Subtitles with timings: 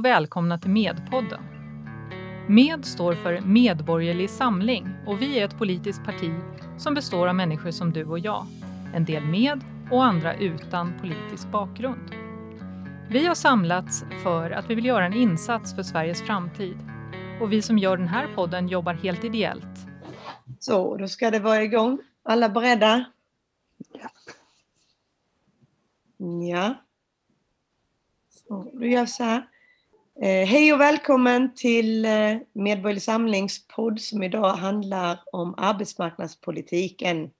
[0.00, 1.40] Och välkomna till Medpodden.
[2.48, 6.32] Med står för Medborgerlig Samling och vi är ett politiskt parti
[6.78, 8.46] som består av människor som du och jag.
[8.94, 9.60] En del med
[9.90, 12.10] och andra utan politisk bakgrund.
[13.10, 16.78] Vi har samlats för att vi vill göra en insats för Sveriges framtid.
[17.40, 19.86] Och vi som gör den här podden jobbar helt ideellt.
[20.58, 21.98] Så, då ska det vara igång.
[22.22, 23.04] Alla beredda?
[23.92, 24.08] Ja.
[26.50, 26.74] Ja.
[28.30, 29.46] Så, då gör vi så här.
[30.22, 37.30] Eh, hej och välkommen till eh, Medborgerlig Samlings podd som idag handlar om arbetsmarknadspolitiken.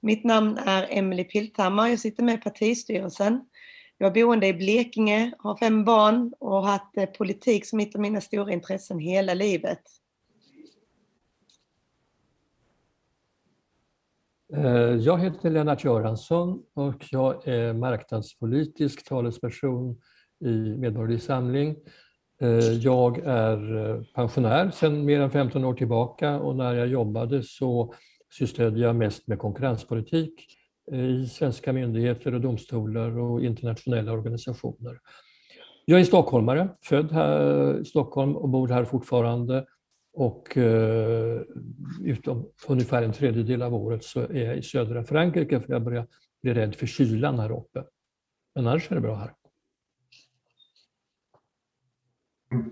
[0.00, 3.40] Mitt namn är Emelie Pilthammar, jag sitter med i partistyrelsen.
[3.98, 7.94] Jag är boende i Blekinge, har fem barn och har haft eh, politik som ett
[7.94, 9.82] av mina stora intressen hela livet.
[14.54, 14.62] Eh,
[14.96, 20.00] jag heter Lennart Göransson och jag är marknadspolitisk talesperson
[20.44, 21.76] i Medborgerlig Samling.
[22.40, 27.42] Eh, jag är eh, pensionär sedan mer än 15 år tillbaka och när jag jobbade
[27.42, 27.94] så
[28.38, 30.46] sysslade jag mest med konkurrenspolitik
[30.92, 35.00] eh, i svenska myndigheter och domstolar och internationella organisationer.
[35.84, 39.66] Jag är stockholmare, född här i Stockholm och bor här fortfarande
[40.12, 41.40] och eh,
[42.04, 46.06] utom ungefär en tredjedel av året så är jag i södra Frankrike för jag börjar
[46.42, 47.84] bli rädd för kylan här uppe.
[48.54, 49.24] Men annars är det bra här.
[49.24, 49.34] Mm.
[52.50, 52.70] Mm.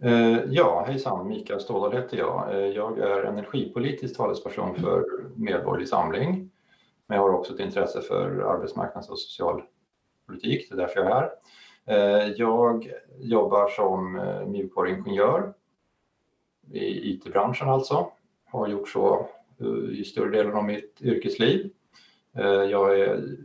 [0.00, 2.54] Eh, ja, hejsan, Mikael Stådahl heter jag.
[2.54, 5.04] Eh, jag är energipolitisk talesperson för
[5.36, 6.50] Medborgerlig Samling.
[7.06, 11.14] Men jag har också ett intresse för arbetsmarknads och socialpolitik, det är därför jag är
[11.14, 11.30] här.
[11.86, 15.54] Eh, jag jobbar som mjukvaruingenjör
[16.70, 18.10] i IT-branschen alltså.
[18.44, 19.28] Har gjort så
[19.92, 21.70] i större delen av mitt yrkesliv.
[22.70, 23.36] Jag är,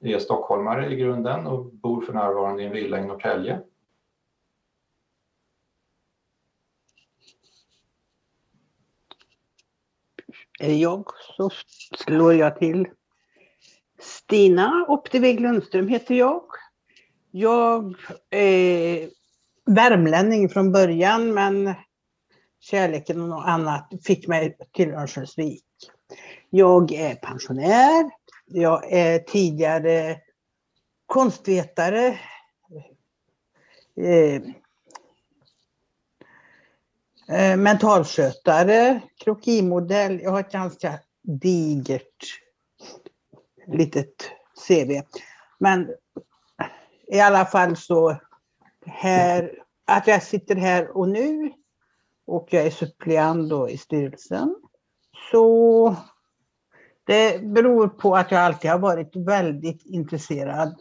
[0.00, 3.60] är stockholmare i grunden och bor för närvarande i en villa i Norrtälje.
[10.58, 11.04] Är det jag
[11.36, 11.50] så
[11.96, 12.86] slår jag till.
[14.00, 16.42] Stina Optevig Lundström heter jag.
[17.30, 17.94] Jag
[18.30, 19.10] är
[19.66, 21.74] värmlänning från början men
[22.60, 25.64] kärleken och något annat fick mig till Örnsköldsvik.
[26.50, 28.10] Jag är pensionär.
[28.46, 30.20] Jag är tidigare
[31.06, 32.18] konstvetare.
[33.96, 34.42] Eh,
[37.30, 40.20] Eh, mentalskötare, krokimodell.
[40.20, 42.40] Jag har ett ganska digert
[43.66, 44.30] litet
[44.68, 45.02] CV.
[45.58, 45.88] Men
[47.06, 48.16] i alla fall så
[48.86, 49.52] här,
[49.86, 51.52] att jag sitter här och nu
[52.26, 54.56] och jag är suppleant då i styrelsen.
[55.30, 55.96] Så
[57.06, 60.80] det beror på att jag alltid har varit väldigt intresserad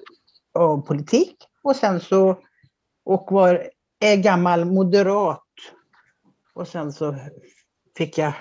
[0.54, 2.38] av politik och sen så
[3.06, 3.70] och var,
[4.00, 5.44] är gammal moderat.
[6.58, 7.16] Och sen så
[7.98, 8.34] fick jag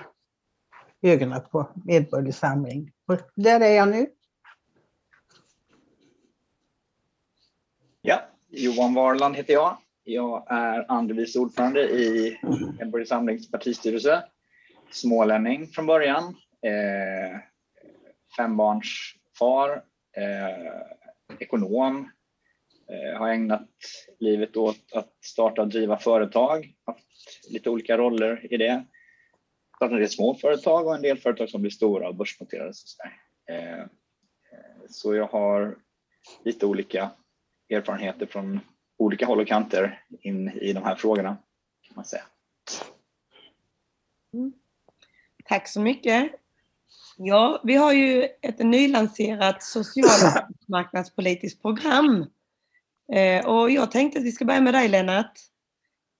[1.01, 2.91] ögonen på Medborgerlig Samling.
[3.07, 4.07] Och där är jag nu.
[8.01, 9.77] Ja, Johan Warland heter jag.
[10.03, 12.39] Jag är andre vice ordförande i
[12.79, 14.23] Medborgerlig Samlings partistyrelse.
[14.91, 16.23] Smålänning från början.
[16.61, 17.39] Eh,
[18.37, 19.83] fembarnsfar.
[20.17, 22.11] Eh, ekonom.
[22.89, 23.69] Eh, har ägnat
[24.19, 26.73] livet åt att starta och driva företag.
[26.85, 28.85] Haft lite olika roller i det.
[29.75, 32.73] Startat en del små företag och en del företag som blir stora och börsnoterade.
[32.73, 33.03] Så,
[33.49, 33.85] eh, eh,
[34.89, 35.77] så jag har
[36.43, 37.11] lite olika
[37.69, 38.59] erfarenheter från
[38.97, 41.37] olika håll och kanter in i de här frågorna.
[41.81, 42.23] kan man säga.
[44.33, 44.53] Mm.
[45.45, 46.31] Tack så mycket.
[47.17, 52.25] Ja, vi har ju ett nylanserat socialmarknadspolitiskt program.
[53.13, 55.33] Eh, och jag tänkte att vi ska börja med dig Lennart.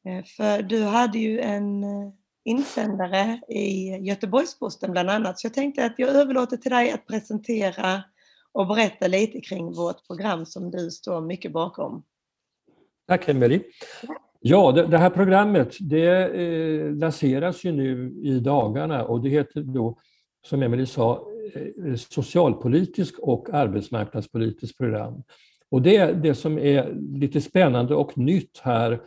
[0.07, 2.09] Eh, för du hade ju en eh,
[2.45, 5.39] insändare i Göteborgs-Posten bland annat.
[5.39, 8.03] Så jag tänkte att jag överlåter till dig att presentera
[8.51, 12.03] och berätta lite kring vårt program som du står mycket bakom.
[13.07, 13.63] Tack Emelie.
[14.39, 19.61] Ja, det, det här programmet det eh, lanseras ju nu i dagarna och det heter
[19.61, 19.99] då,
[20.47, 25.23] som Emelie sa, eh, socialpolitisk och arbetsmarknadspolitiskt program.
[25.71, 28.99] Och det är det som är lite spännande och nytt här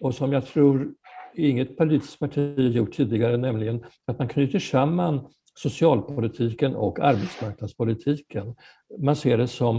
[0.00, 0.94] och som jag tror
[1.34, 8.54] inget politiskt parti gjort tidigare, nämligen att man knyter samman socialpolitiken och arbetsmarknadspolitiken.
[8.98, 9.76] Man ser det som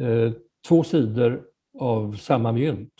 [0.00, 0.32] eh,
[0.68, 1.42] två sidor
[1.78, 2.94] av samma mynt.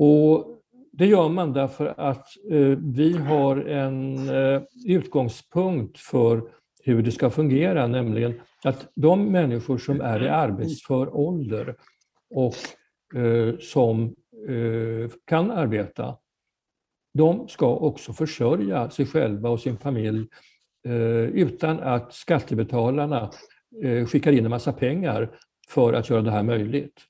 [0.00, 0.58] Och
[0.92, 6.42] det gör man därför att eh, vi har en eh, utgångspunkt för
[6.88, 11.76] hur det ska fungera, nämligen att de människor som är i arbetsför ålder
[12.30, 12.54] och
[13.20, 14.14] eh, som
[14.48, 16.16] eh, kan arbeta,
[17.14, 20.28] de ska också försörja sig själva och sin familj
[20.86, 23.30] eh, utan att skattebetalarna
[23.82, 25.30] eh, skickar in en massa pengar
[25.68, 27.00] för att göra det här möjligt.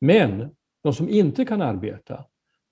[0.00, 0.50] Men
[0.82, 2.24] de som inte kan arbeta,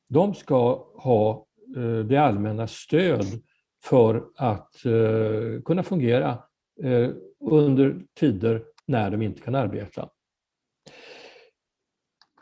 [0.09, 1.47] de ska ha
[1.77, 3.43] eh, det allmänna stöd
[3.85, 6.39] för att eh, kunna fungera
[6.83, 7.11] eh,
[7.41, 10.09] under tider när de inte kan arbeta.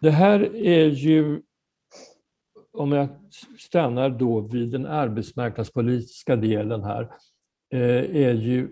[0.01, 1.43] Det här är ju,
[2.73, 3.09] om jag
[3.59, 7.03] stannar då vid den arbetsmarknadspolitiska delen här,
[7.73, 8.69] eh, är ju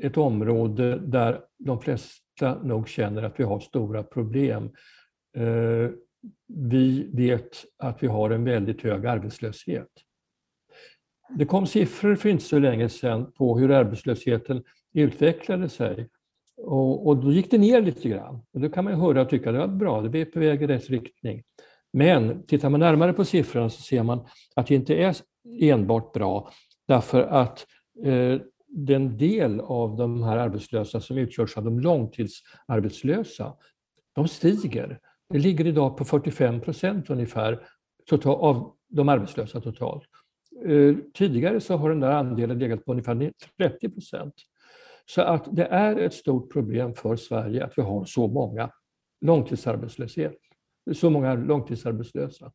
[0.00, 4.70] ett område där de flesta nog känner att vi har stora problem.
[5.36, 5.90] Eh,
[6.46, 9.88] vi vet att vi har en väldigt hög arbetslöshet.
[11.28, 14.62] Det kom siffror för inte så länge sedan på hur arbetslösheten
[14.94, 16.08] utvecklade sig.
[16.56, 18.42] Och, och då gick det ner lite grann.
[18.52, 20.62] Och då kan man höra och tycka att det var bra, det är på väg
[20.62, 21.42] i rätt riktning.
[21.92, 24.26] Men tittar man närmare på siffrorna så ser man
[24.56, 25.16] att det inte är
[25.60, 26.50] enbart bra
[26.88, 27.66] därför att
[28.04, 33.54] eh, den del av de här arbetslösa som utgörs av de långtidsarbetslösa,
[34.14, 34.98] de stiger.
[35.30, 37.60] Det ligger idag på 45 procent ungefär
[38.24, 40.08] av de arbetslösa totalt.
[40.66, 44.34] Eh, tidigare så har den där andelen legat på ungefär 30 procent.
[45.06, 48.70] Så att det är ett stort problem för Sverige att vi har så många
[49.20, 50.36] långtidsarbetslöshet,
[50.92, 52.52] så många långtidsarbetslösa.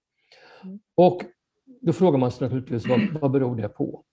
[0.63, 0.79] Mm.
[0.95, 1.21] Och
[1.81, 4.03] då frågar man sig naturligtvis vad, vad beror det på?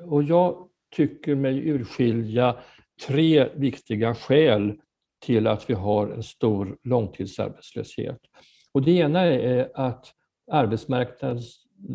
[0.00, 2.56] Och jag tycker mig urskilja
[3.06, 4.80] tre viktiga skäl
[5.24, 8.18] till att vi har en stor långtidsarbetslöshet.
[8.72, 10.12] Och det ena är att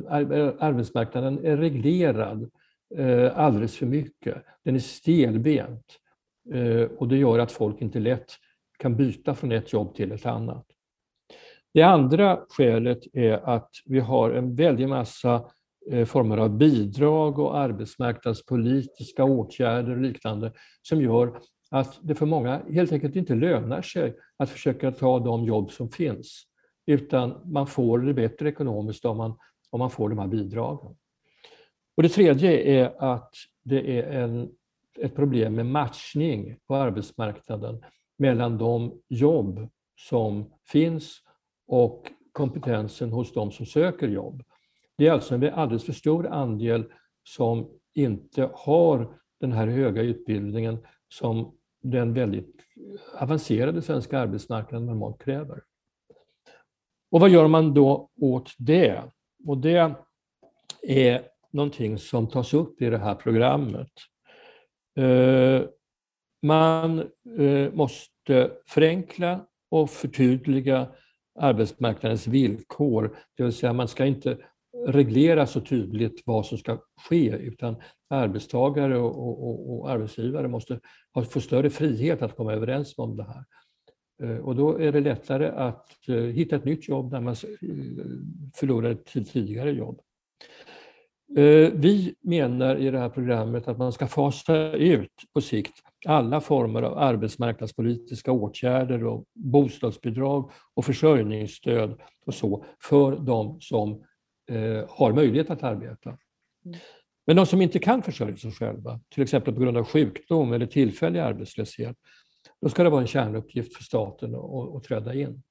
[0.09, 2.49] Eh, arbetsmarknaden är reglerad
[2.97, 4.43] eh, alldeles för mycket.
[4.63, 5.85] Den är stelbent
[6.53, 8.31] eh, och det gör att folk inte lätt
[8.79, 10.65] kan byta från ett jobb till ett annat.
[11.73, 15.45] Det andra skälet är att vi har en väldig massa
[15.91, 20.51] eh, former av bidrag och arbetsmarknadspolitiska åtgärder och liknande
[20.81, 21.39] som gör
[21.71, 25.89] att det för många helt enkelt inte lönar sig att försöka ta de jobb som
[25.89, 26.43] finns,
[26.85, 29.37] utan man får det bättre ekonomiskt om man,
[29.71, 30.95] om man får de här bidragen.
[31.97, 33.33] Och det tredje är att
[33.63, 34.51] det är en,
[34.99, 37.83] ett problem med matchning på arbetsmarknaden
[38.17, 41.21] mellan de jobb som finns
[41.67, 44.43] och kompetensen hos de som söker jobb.
[44.97, 46.85] Det är alltså en alldeles för stor andel
[47.23, 50.77] som inte har den här höga utbildningen
[51.09, 52.55] som den väldigt
[53.19, 55.63] avancerade svenska arbetsmarknaden normalt kräver.
[57.11, 59.03] Och vad gör man då åt det?
[59.45, 59.95] Och det
[60.81, 61.21] är
[61.51, 63.91] någonting som tas upp i det här programmet.
[64.97, 65.61] Eh,
[66.41, 66.99] man
[67.39, 70.87] eh, måste förenkla och förtydliga
[71.39, 74.37] arbetsmarknadens villkor, det vill säga man ska inte
[74.87, 76.77] reglera så tydligt vad som ska
[77.09, 77.75] ske utan
[78.09, 80.79] arbetstagare och, och, och arbetsgivare måste
[81.29, 83.43] få större frihet att komma överens om det här.
[84.21, 88.05] Eh, och då är det lättare att eh, hitta ett nytt jobb när man eh,
[88.55, 90.01] förlorar ett tidigare jobb.
[91.73, 95.73] Vi menar i det här programmet att man ska fasa ut på sikt
[96.05, 104.03] alla former av arbetsmarknadspolitiska åtgärder och bostadsbidrag och försörjningsstöd och så för de som
[104.89, 106.09] har möjlighet att arbeta.
[106.65, 106.79] Mm.
[107.27, 110.65] Men de som inte kan försörja sig själva, till exempel på grund av sjukdom eller
[110.65, 111.97] tillfällig arbetslöshet,
[112.61, 115.43] då ska det vara en kärnuppgift för staten att, träda in.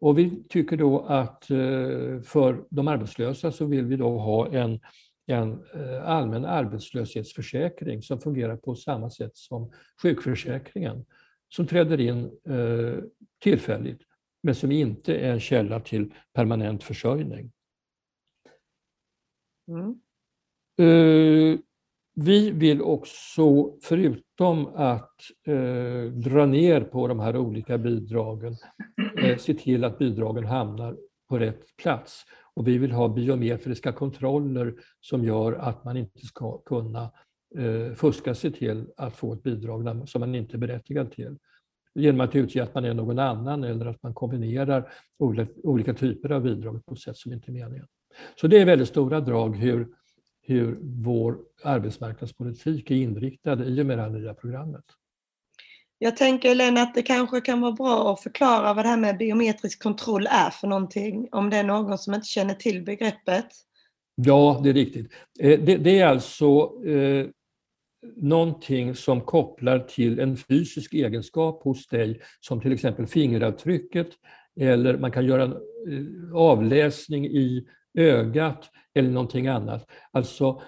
[0.00, 4.80] Och vi tycker då att eh, för de arbetslösa så vill vi då ha en,
[5.26, 9.72] en eh, allmän arbetslöshetsförsäkring som fungerar på samma sätt som
[10.02, 11.04] sjukförsäkringen,
[11.48, 13.04] som träder in eh,
[13.38, 14.02] tillfälligt
[14.42, 17.52] men som inte är en källa till permanent försörjning.
[19.68, 20.00] Mm.
[22.16, 25.16] Vi vill också, förutom att
[25.46, 28.56] eh, dra ner på de här olika bidragen,
[29.22, 30.96] eh, se till att bidragen hamnar
[31.28, 32.24] på rätt plats.
[32.54, 37.10] Och vi vill ha biometriska kontroller som gör att man inte ska kunna
[37.58, 41.38] eh, fuska sig till att få ett bidrag som man inte är berättigad till.
[41.94, 44.92] Genom att utge att man är någon annan eller att man kombinerar
[45.62, 47.86] olika typer av bidrag på ett sätt som inte är meningen.
[48.40, 49.88] Så det är väldigt stora drag hur
[50.46, 54.84] hur vår arbetsmarknadspolitik är inriktad i och med det här nya programmet.
[55.98, 59.18] Jag tänker Lena att det kanske kan vara bra att förklara vad det här med
[59.18, 63.46] biometrisk kontroll är för någonting, om det är någon som inte känner till begreppet.
[64.14, 65.12] Ja, det är riktigt.
[65.40, 67.26] Eh, det, det är alltså eh,
[68.16, 74.08] någonting som kopplar till en fysisk egenskap hos dig, som till exempel fingeravtrycket
[74.60, 79.90] eller man kan göra en eh, avläsning i ögat eller någonting annat.
[80.10, 80.62] Alltså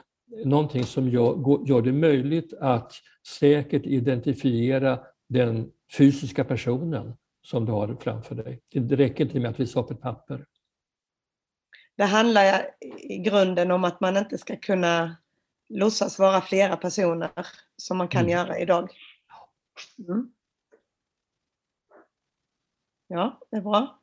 [0.44, 2.92] någonting som gör, gör det möjligt att
[3.26, 8.60] säkert identifiera den fysiska personen som du har framför dig.
[8.72, 10.46] Det räcker inte med att visa upp ett papper.
[11.96, 15.16] Det handlar i grunden om att man inte ska kunna
[15.68, 17.30] låtsas vara flera personer
[17.76, 18.32] som man kan mm.
[18.32, 18.90] göra idag.
[20.08, 20.32] Mm.
[23.06, 24.00] Ja, det är bra.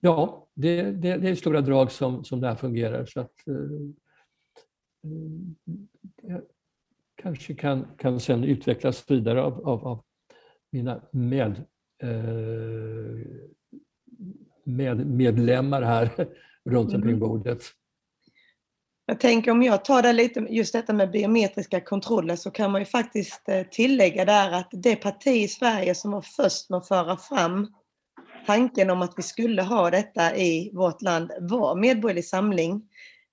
[0.00, 3.04] Ja, det, det, det är stora drag som, som det här fungerar.
[3.06, 3.54] Så att, eh,
[6.30, 6.40] eh,
[7.22, 10.04] kanske kan, kan sen utvecklas vidare av, av, av
[10.72, 11.64] mina med,
[12.02, 12.08] eh,
[14.64, 16.10] med, medlemmar här
[16.64, 17.20] runt omkring mm.
[17.20, 17.62] bordet.
[19.06, 22.80] Jag tänker om jag tar det lite, just detta med biometriska kontroller så kan man
[22.80, 27.16] ju faktiskt tillägga där att det parti i Sverige som var först med att föra
[27.16, 27.74] fram
[28.46, 32.82] tanken om att vi skulle ha detta i vårt land var Medborgerlig Samling.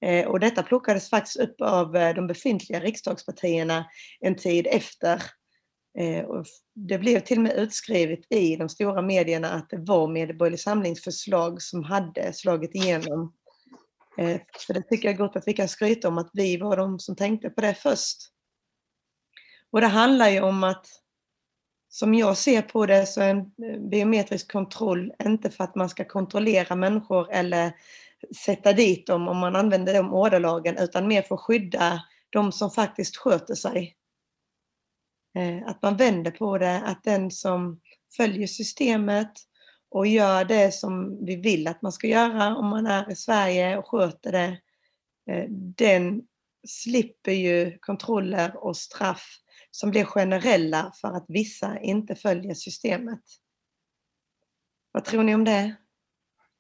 [0.02, 3.86] Eh, och detta plockades faktiskt upp av eh, de befintliga riksdagspartierna
[4.20, 5.24] en tid efter.
[6.00, 6.26] Eh,
[6.76, 11.04] det blev till och med utskrivet i de stora medierna att det var Medborgerlig Samlings
[11.04, 13.34] förslag som hade slagit igenom
[14.68, 17.16] för det tycker jag gott att vi kan skryta om att vi var de som
[17.16, 18.18] tänkte på det först.
[19.72, 20.88] Och det handlar ju om att
[22.00, 25.90] som jag ser på det så är en eh, biometrisk kontroll inte för att man
[25.90, 27.72] ska kontrollera människor eller
[28.46, 32.72] sätta dit dem om man använder de ordalagen utan mer för att skydda de som
[32.72, 33.96] faktiskt sköter sig.
[35.38, 37.80] Eh, att man vänder på det, att den som
[38.18, 39.32] följer systemet,
[39.90, 43.78] och gör det som vi vill att man ska göra om man är i Sverige
[43.78, 44.58] och sköter det,
[45.32, 46.22] eh, den
[46.68, 49.40] slipper ju kontroller och straff
[49.78, 53.22] som blir generella för att vissa inte följer systemet.
[54.92, 55.76] Vad tror ni om det?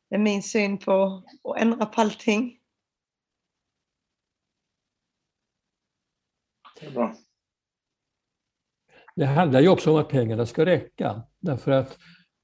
[0.09, 2.59] Det är min syn på att ändra på allting.
[6.79, 7.15] Det är bra.
[9.15, 11.23] Det handlar ju också om att pengarna ska räcka.
[11.39, 11.97] Därför att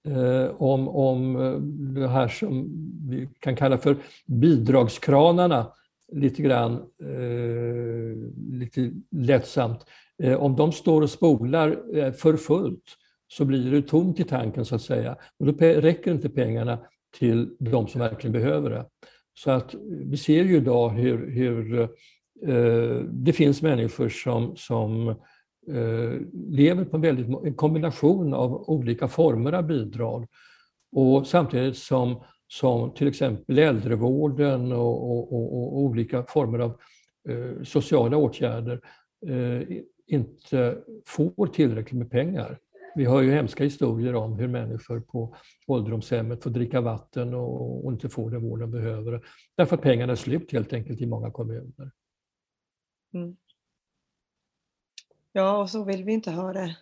[0.08, 1.60] eh, om, om eh,
[2.01, 2.70] det här som
[3.10, 5.74] vi kan kalla för bidragskranarna
[6.12, 8.18] lite grann, eh,
[8.60, 9.86] lite lättsamt.
[10.24, 12.84] Eh, om de står och spolar eh, för fullt
[13.28, 15.18] så blir det tomt i tanken så att säga.
[15.40, 16.80] Och då räcker inte pengarna
[17.18, 18.86] till de som verkligen behöver det.
[19.34, 21.82] Så att eh, vi ser ju idag hur, hur
[22.48, 25.16] eh, det finns människor som, som
[25.68, 26.20] Eh,
[26.50, 30.28] lever på en, väldigt, en kombination av olika former av bidrag.
[30.92, 32.24] Och samtidigt som,
[32.60, 36.80] som till exempel äldrevården och, och, och, och olika former av
[37.30, 38.82] eh, sociala åtgärder
[39.28, 42.60] eh, inte får tillräckligt med pengar.
[42.96, 45.36] Vi hör ju hemska historier om hur människor på
[45.68, 49.26] ålderdomshemmet får dricka vatten och, och inte får den vård de behöver.
[49.56, 51.92] Därför att pengarna är slut helt enkelt i många kommuner.
[53.14, 53.38] Mm.
[55.32, 56.78] Ja, och så vill vi inte ha det.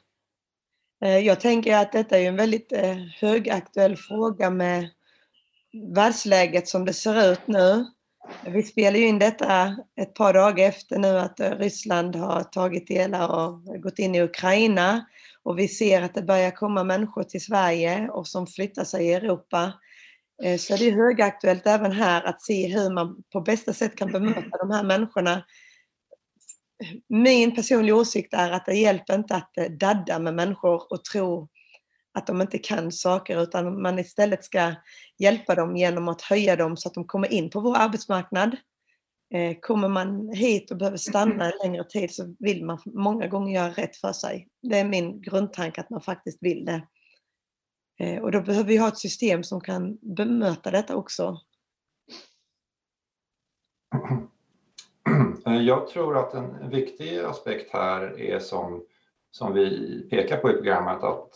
[1.01, 4.89] Eh, jag tänker att detta är en väldigt eh, högaktuell fråga med
[5.73, 7.85] världsläget som det ser ut nu.
[8.45, 12.87] Vi spelar ju in detta ett par dagar efter nu att eh, Ryssland har tagit
[12.87, 15.05] delar och gått in i Ukraina
[15.43, 19.13] och vi ser att det börjar komma människor till Sverige och som flyttar sig i
[19.13, 19.73] Europa.
[20.43, 24.11] Eh, så det är högaktuellt även här att se hur man på bästa sätt kan
[24.11, 25.43] bemöta de här människorna
[27.07, 31.47] min personliga åsikt är att det hjälper inte att eh, dadda med människor och tro
[32.13, 34.73] att de inte kan saker utan man istället ska
[35.19, 38.57] hjälpa dem genom att höja dem så att de kommer in på vår arbetsmarknad.
[39.33, 43.55] Eh, kommer man hit och behöver stanna en längre tid så vill man många gånger
[43.55, 44.47] göra rätt för sig.
[44.61, 46.87] Det är min grundtanke att man faktiskt vill det.
[47.99, 51.39] Eh, och då behöver vi ha ett system som kan bemöta detta också.
[55.47, 58.85] Eh, jag tror att en viktig aspekt här är som,
[59.31, 61.29] som vi pekar på i programmet att,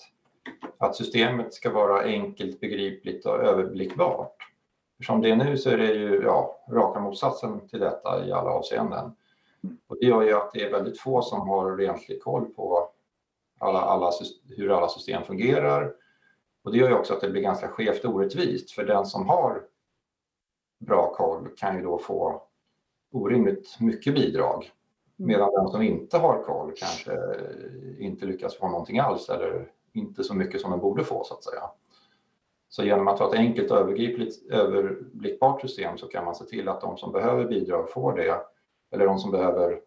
[0.77, 4.35] att systemet ska vara enkelt, begripligt och överblickbart.
[5.05, 8.49] Som det är nu så är det ju ja, raka motsatsen till detta i alla
[8.49, 9.15] avseenden.
[9.87, 12.89] Och det gör ju att det är väldigt få som har rentlig koll på
[13.59, 14.11] alla, alla,
[14.57, 15.93] hur alla system fungerar.
[16.63, 19.29] Och det gör ju också att det blir ganska skevt och orättvist för den som
[19.29, 19.61] har
[20.79, 22.43] bra koll kan ju då få
[23.11, 24.71] orimligt mycket bidrag.
[25.15, 27.17] Medan den som inte har koll kanske
[27.99, 31.43] inte lyckas få någonting alls eller inte så mycket som den borde få så att
[31.43, 31.63] säga.
[32.69, 36.81] Så genom att ha ett enkelt övergripligt, överblickbart system så kan man se till att
[36.81, 38.41] de som behöver bidrag får det.
[38.91, 39.81] Eller de som behöver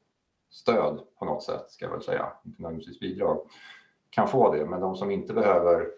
[0.51, 3.41] stöd på något sätt, ska jag väl säga, inte nödvändigtvis bidrag,
[4.11, 4.67] kan få det.
[4.67, 5.89] Men de som inte behöver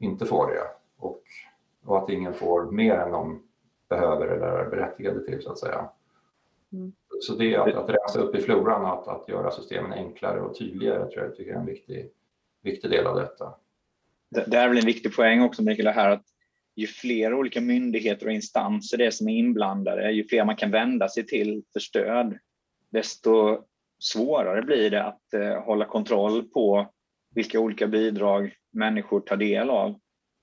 [0.00, 0.64] inte får det
[0.98, 1.22] och,
[1.84, 3.42] och att ingen får mer än de
[3.88, 5.88] behöver eller är berättigade till så att säga.
[6.72, 6.92] Mm.
[7.20, 10.40] Så det är att, att rensa upp i floran och att, att göra systemen enklare
[10.40, 12.10] och tydligare tror jag, tycker är en viktig,
[12.62, 13.54] viktig del av detta.
[14.30, 16.24] Det, det är väl en viktig poäng också Mikael, här att
[16.76, 20.70] ju fler olika myndigheter och instanser det är som är inblandade, ju fler man kan
[20.70, 22.38] vända sig till för stöd,
[22.90, 23.64] desto
[23.98, 26.92] svårare blir det att eh, hålla kontroll på
[27.34, 30.00] vilka olika bidrag människor tar del av.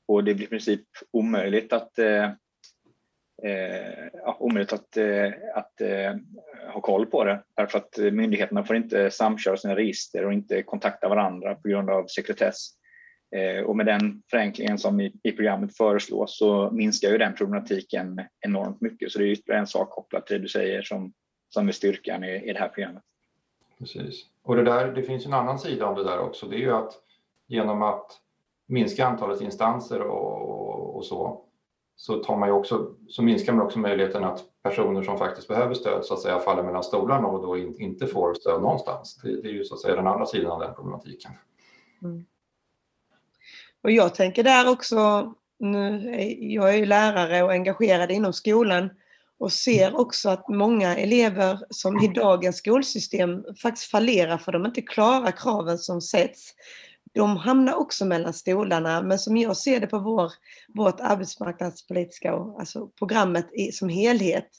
[0.07, 2.31] Och det blir i princip omöjligt att, eh,
[3.43, 6.15] eh, ja, omöjligt att, eh, att eh,
[6.73, 11.09] ha koll på det därför att myndigheterna får inte samköra sina register och inte kontakta
[11.09, 12.69] varandra på grund av sekretess.
[13.35, 18.21] Eh, och med den förenklingen som i, i programmet föreslås så minskar ju den problematiken
[18.45, 19.11] enormt mycket.
[19.11, 21.13] Så det är ytterligare en sak kopplat till det du säger som,
[21.49, 23.03] som är styrkan i, i det här programmet.
[23.79, 24.25] Precis.
[24.43, 26.45] Och det, där, det finns en annan sida av det där också.
[26.45, 26.93] Det är ju att
[27.47, 28.11] genom att
[28.67, 31.45] minska antalet instanser och, och så,
[31.95, 36.05] så, tar man också, så minskar man också möjligheten att personer som faktiskt behöver stöd
[36.05, 39.19] så att säga faller mellan stolarna och då in, inte får stöd någonstans.
[39.23, 41.31] Det, det, är ju så att säga den andra sidan av den problematiken.
[42.03, 42.25] Mm.
[43.83, 48.89] Och jag tänker där också, nu, jag är ju lärare och engagerad inom skolan
[49.37, 54.81] och ser också att många elever som i dagens skolsystem faktiskt fallerar för de inte
[54.81, 56.53] klarar kraven som sätts.
[57.15, 60.31] De hamnar också mellan stolarna, men som jag ser det på vår,
[60.73, 64.49] vårt arbetsmarknadspolitiska alltså programmet i, som helhet,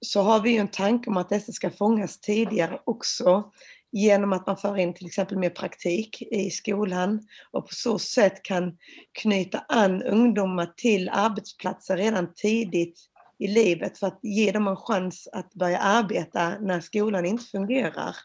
[0.00, 3.52] så har vi ju en tanke om att dessa ska fångas tidigare också
[3.92, 8.42] genom att man för in till exempel mer praktik i skolan och på så sätt
[8.42, 8.76] kan
[9.12, 13.00] knyta an ungdomar till arbetsplatser redan tidigt
[13.38, 18.16] i livet för att ge dem en chans att börja arbeta när skolan inte fungerar.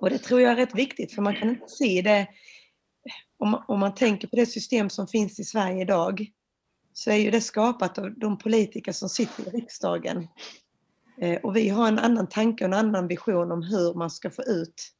[0.00, 2.28] Och det tror jag är rätt viktigt för man kan inte se det
[3.38, 6.26] om man, om man tänker på det system som finns i Sverige idag
[6.92, 10.28] så är ju det skapat av de politiker som sitter i riksdagen.
[11.20, 14.30] Eh, och vi har en annan tanke och en annan vision om hur man ska
[14.30, 14.92] få ut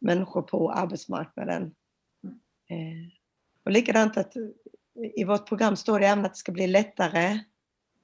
[0.00, 1.62] människor på arbetsmarknaden.
[2.70, 3.12] Eh,
[3.64, 4.42] och likadant att eh,
[5.16, 7.38] i vårt program står det även att det ska bli lättare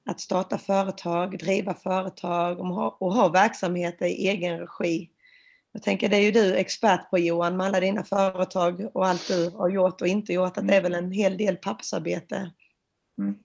[0.05, 5.09] att starta företag, driva företag och ha, och ha verksamheter i egen regi.
[5.75, 9.27] Jag tänker det är ju du expert på Johan med alla dina företag och allt
[9.27, 10.57] du har gjort och inte gjort.
[10.57, 12.51] Att det är väl en hel del pappersarbete.
[13.17, 13.35] Mm.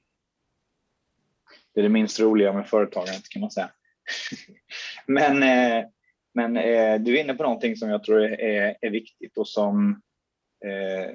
[1.75, 3.71] Det är det minst roliga med företagandet kan man säga.
[5.07, 5.85] men eh,
[6.35, 10.03] men eh, du är inne på någonting som jag tror är, är viktigt och som,
[10.65, 11.15] eh,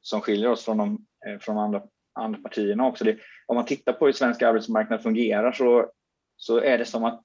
[0.00, 1.82] som skiljer oss från de eh, från andra
[2.14, 3.04] andra partierna också.
[3.04, 5.90] Det, om man tittar på hur svensk arbetsmarknad fungerar så,
[6.36, 7.24] så är det som att,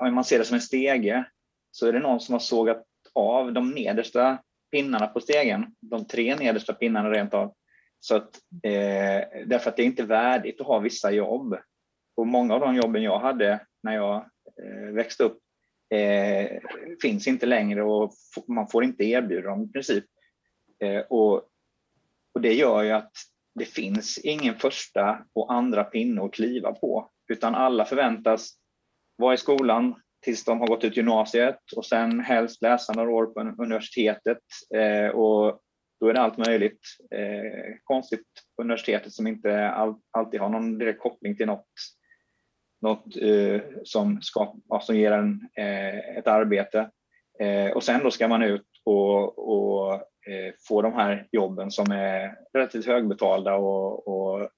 [0.00, 1.24] om man ser det som en stege,
[1.74, 4.38] så är det någon som har sågat av de nedersta
[4.70, 7.54] pinnarna på stegen, de tre nedersta pinnarna rent av.
[8.00, 11.56] Så att, eh, därför att det är inte värdigt att ha vissa jobb.
[12.16, 14.16] Och många av de jobben jag hade när jag
[14.62, 15.38] eh, växte upp
[15.94, 16.60] eh,
[17.02, 18.12] finns inte längre och
[18.48, 20.04] man får inte erbjuda dem i princip.
[20.82, 21.34] Eh, och,
[22.34, 23.12] och det gör ju att
[23.54, 28.50] det finns ingen första och andra pinne att kliva på, utan alla förväntas
[29.16, 33.26] vara i skolan tills de har gått ut gymnasiet och sen helst läsa några år
[33.26, 34.42] på universitetet.
[34.74, 35.60] Eh, och
[36.00, 36.80] då är det allt möjligt
[37.14, 41.66] eh, konstigt på universitetet som inte all, alltid har någon direkt koppling till något,
[42.82, 46.90] något eh, som, ska, som ger en eh, ett arbete.
[47.40, 51.90] Eh, och sen då ska man ut och, och Eh, få de här jobben som
[51.92, 54.48] är relativt högbetalda och, och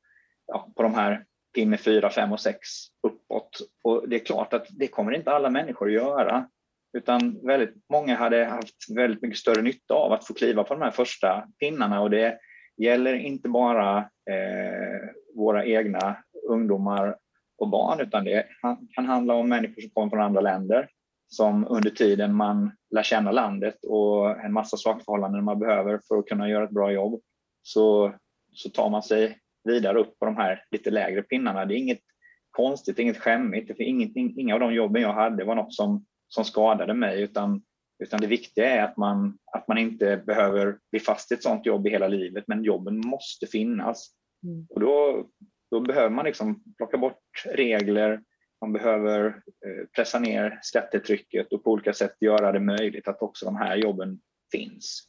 [0.46, 1.24] ja, på de här
[1.56, 2.58] pinne 4, 5 och 6
[3.02, 3.58] uppåt.
[3.84, 6.48] Och det är klart att det kommer inte alla människor att göra
[6.96, 10.82] utan väldigt många hade haft väldigt mycket större nytta av att få kliva på de
[10.82, 12.38] här första pinnarna och det
[12.76, 16.16] gäller inte bara eh, våra egna
[16.48, 17.16] ungdomar
[17.58, 18.46] och barn utan det
[18.94, 20.88] kan handla om människor som kommer från andra länder
[21.28, 26.26] som under tiden man lär känna landet och en massa sakförhållanden man behöver för att
[26.26, 27.20] kunna göra ett bra jobb
[27.62, 28.14] så,
[28.52, 31.64] så tar man sig vidare upp på de här lite lägre pinnarna.
[31.64, 32.02] Det är inget
[32.50, 33.76] konstigt, inget skämmigt.
[33.76, 37.62] För ingenting, inga av de jobben jag hade var något som, som skadade mig utan,
[38.04, 41.66] utan det viktiga är att man, att man inte behöver bli fast i ett sådant
[41.66, 44.10] jobb i hela livet men jobben måste finnas.
[44.44, 44.66] Mm.
[44.70, 45.26] Och då,
[45.70, 48.22] då behöver man liksom plocka bort regler,
[48.60, 53.46] man behöver eh, pressa ner skattetrycket och på olika sätt göra det möjligt att också
[53.46, 54.20] de här jobben
[54.52, 55.08] finns.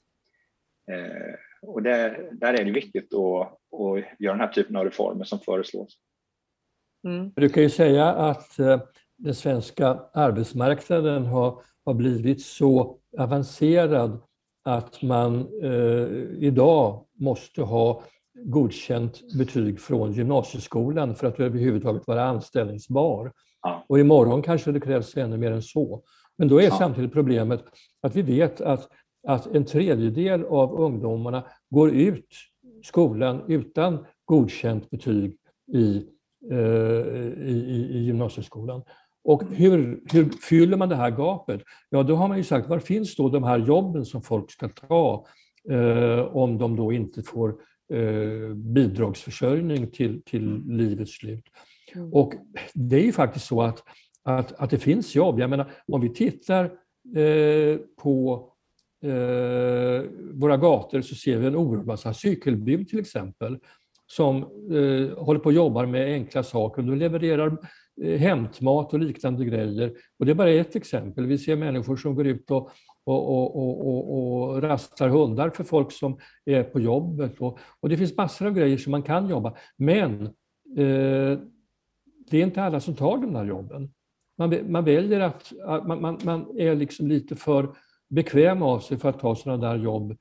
[1.62, 3.41] Och där, där är det viktigt att,
[3.80, 5.98] att göra den här typen av reformer som föreslås.
[7.08, 7.32] Mm.
[7.36, 8.82] Du kan ju säga att eh,
[9.17, 14.20] den svenska arbetsmarknaden har, har blivit så avancerad
[14.63, 16.08] att man eh,
[16.39, 18.04] idag måste ha
[18.43, 23.32] godkänt betyg från gymnasieskolan för att överhuvudtaget vara anställningsbar.
[23.62, 23.86] Ja.
[23.89, 26.04] Och imorgon kanske det krävs ännu mer än så.
[26.38, 26.76] Men då är Ja.
[26.78, 27.63] samtidigt problemet
[28.02, 28.89] att vi vet att,
[29.28, 32.28] att en tredjedel av ungdomarna går ut
[32.84, 35.38] skolan utan godkänt betyg
[35.74, 36.06] i,
[36.52, 36.58] eh,
[37.48, 38.82] i, i, gymnasieskolan.
[39.24, 41.62] Och hur, hur fyller man det här gapet?
[41.90, 44.70] Ja, då har man ju sagt, var finns då de här jobben som folk ska
[44.70, 45.26] ta
[45.70, 47.50] eh, om de då inte får
[47.94, 51.46] eh, bidragsförsörjning till, till livets slut?
[51.96, 52.13] Mm.
[52.13, 52.34] Och
[52.74, 53.84] det är ju faktiskt så att,
[54.24, 55.40] att, att det finns jobb.
[55.40, 56.66] Jag menar, om vi tittar
[57.16, 58.48] eh, på
[59.08, 63.58] Eh, våra gator så ser vi en oerhörd massa cykelbud till exempel
[64.08, 64.38] som
[64.72, 66.82] eh, håller på och jobbar med enkla saker.
[66.82, 67.58] De levererar
[68.02, 69.93] eh, hämtmat och liknande grejer.
[70.20, 71.26] Och det är bara ett exempel.
[71.26, 72.70] Vi ser människor som går ut och,
[73.06, 77.39] och, och, och, och, rastar hundar för folk som är på jobbet.
[77.39, 79.54] Och, och det finns massor av grejer som man kan jobba.
[79.78, 80.22] Men
[80.78, 81.39] eh,
[82.30, 83.91] det är inte alla som tar de där jobben.
[84.38, 87.76] Man, man väljer att, att man, man, man är liksom lite för
[88.10, 90.12] bekväm av sig för att ta sådana där jobb,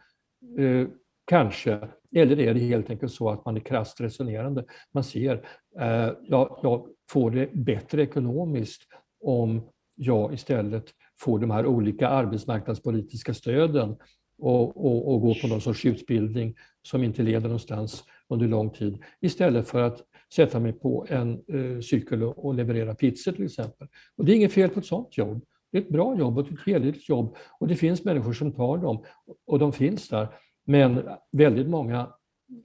[0.59, 0.89] eh,
[1.25, 1.89] kanske.
[2.17, 4.65] Eller är det helt enkelt så att man är krasst resonerande.
[4.95, 5.47] Man ser,
[5.81, 8.83] eh, jag, jag får det bättre ekonomiskt
[9.21, 10.85] om jag istället
[11.21, 13.97] får de här olika arbetsmarknadspolitiska stöden
[14.39, 19.03] och, och, och går på någon sorts utbildning som inte leder någonstans under lång tid
[19.21, 20.03] istället för att
[20.35, 23.89] sätta mig på en eh, cykel och, och leverera pizzor till exempel.
[24.17, 25.45] Och det är inget fel på ett sådant jobb.
[25.73, 28.79] Det är ett bra jobb och ett hederligt jobb och det finns människor som tar
[28.79, 29.05] dem
[29.47, 30.29] och de finns där.
[30.67, 32.09] Men väldigt många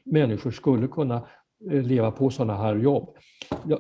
[0.06, 1.28] människor skulle kunna
[1.72, 3.18] eh, leva på sådana här jobb.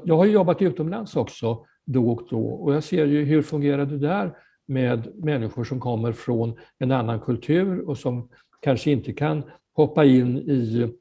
[0.03, 3.97] Jag, har jobbat utomlands också då och då och jag ser ju hur fungerar det
[3.97, 8.29] där med människor som kommer från en annan kultur och som
[8.61, 10.91] kanske inte kan hoppa in i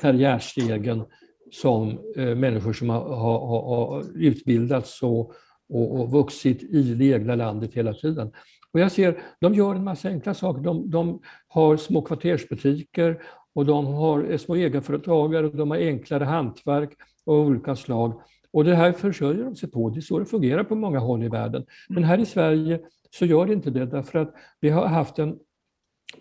[0.00, 1.04] karriärstegen
[1.52, 5.32] som eh, människor som har, har, har, har utbildats och,
[5.70, 8.32] och, och vuxit i det egna landet hela tiden.
[8.72, 10.62] Och jag ser, de gör en massa enkla saker.
[10.62, 13.22] De, de har små kvartersbutiker
[13.54, 16.90] och de har är små egenföretagare och de har enklare hantverk
[17.26, 18.22] av olika slag.
[18.52, 19.90] Och det här försörjer de sig på.
[19.90, 21.66] Det är så det fungerar på många håll i världen.
[21.88, 22.80] Men här i Sverige
[23.10, 25.38] så gör det inte det därför att vi har haft en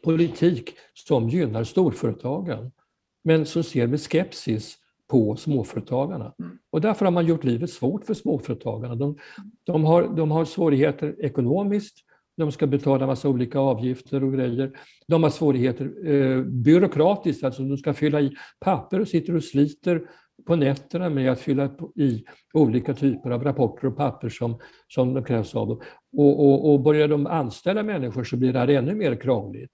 [0.04, 2.72] politik som gynnar storföretagen
[3.24, 4.78] men som ser med skepsis
[5.10, 6.34] på småföretagarna.
[6.72, 8.96] Och därför har man gjort livet svårt för småföretagarna.
[8.96, 9.18] De,
[9.64, 11.98] de, har, de har svårigheter ekonomiskt,
[12.38, 14.72] de ska betala massa olika avgifter och grejer.
[15.08, 20.02] De har svårigheter eh, byråkratiskt, alltså de ska fylla i papper och sitter och sliter
[20.48, 25.24] på nätterna med att fylla i olika typer av rapporter och papper som, som de
[25.24, 25.82] krävs av dem.
[26.18, 29.72] Och, och, och börjar de anställa människor så blir det här ännu mer krångligt.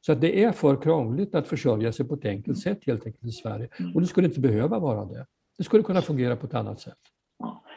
[0.00, 3.24] Så att det är för krångligt att försörja sig på ett enkelt sätt helt enkelt
[3.24, 3.68] i Sverige.
[3.94, 5.26] Och det skulle inte behöva vara det.
[5.58, 6.98] Det skulle kunna fungera på ett annat sätt.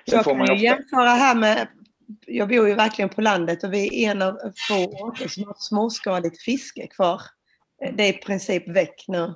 [0.06, 1.68] Jag kan ju jämföra här med,
[2.28, 5.56] jag bor ju verkligen på landet och vi är en av få orter som har
[5.58, 7.22] småskaligt fiske kvar.
[7.94, 9.34] Det är i princip väck nu.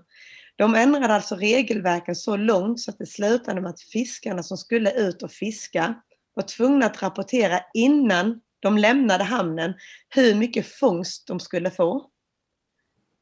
[0.55, 4.91] De ändrade alltså regelverken så långt så att det slutade med att fiskarna som skulle
[4.91, 5.95] ut och fiska
[6.33, 9.73] var tvungna att rapportera innan de lämnade hamnen
[10.09, 12.09] hur mycket fångst de skulle få.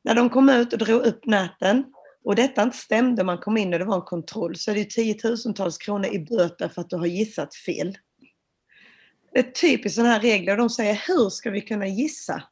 [0.04, 1.84] När de kom ut och drog upp näten
[2.24, 4.82] och detta inte stämde, man kom in och det var en kontroll, så är det
[4.82, 7.98] ju tiotusentals kronor i böter för att du har gissat fel.
[9.34, 10.58] Det är typiskt sådana här regler.
[10.58, 12.44] De säger, hur ska vi kunna gissa?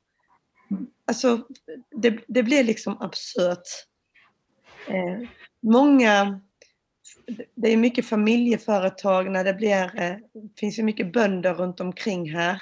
[1.08, 1.48] Alltså,
[1.96, 3.68] det, det blir liksom absurt.
[4.88, 5.30] Eh,
[5.62, 6.42] många,
[7.56, 10.16] det är mycket familjeföretag när det blir, eh,
[10.60, 12.62] finns ju mycket bönder runt omkring här.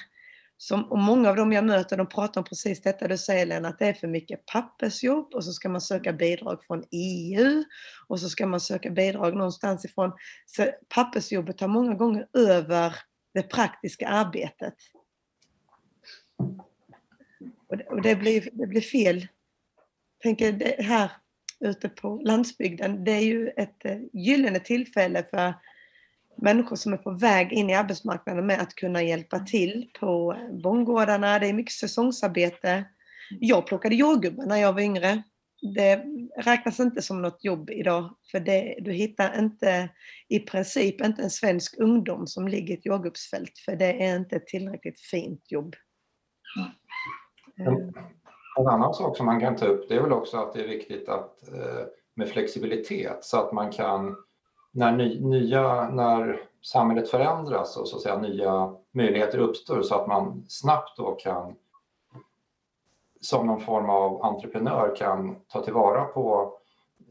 [0.62, 3.68] Som, och många av dem jag möter de pratar om precis detta du säger Lena,
[3.68, 7.64] att det är för mycket pappersjobb och så ska man söka bidrag från EU
[8.08, 10.12] och så ska man söka bidrag någonstans ifrån.
[10.46, 12.96] Så pappersjobbet tar många gånger över
[13.34, 14.74] det praktiska arbetet.
[17.68, 19.20] Och det, och det, blir, det blir fel.
[19.20, 21.12] Jag tänker det här
[21.60, 25.54] ute på landsbygden, det är ju ett eh, gyllene tillfälle för
[26.42, 31.40] människor som är på väg in i arbetsmarknaden med att kunna hjälpa till på bondgårdarna.
[31.40, 32.86] Det är mycket säsongsarbete.
[33.40, 35.24] Jag plockade jordgubbar när jag var yngre.
[35.76, 36.04] Det
[36.38, 39.90] räknas inte som något jobb idag för det, du hittar inte
[40.28, 44.36] i princip inte en svensk ungdom som ligger i ett jordgubbsfält för det är inte
[44.36, 45.76] ett tillräckligt fint jobb.
[47.56, 47.94] En,
[48.60, 50.68] En annan sak som man kan ta upp det är väl också att det är
[50.68, 54.16] viktigt att, eh, med flexibilitet så att man kan,
[54.72, 60.08] när, ny, nya, när samhället förändras och så att säga nya möjligheter uppstår så att
[60.08, 61.56] man snabbt då kan
[63.22, 66.54] som någon form av entreprenör kan ta tillvara på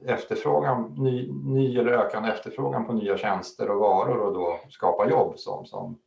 [0.06, 5.38] efterfrågan, ny, ny eller ökande efterfrågan på nya tjänster och varor och då skapa jobb
[5.38, 5.98] som, som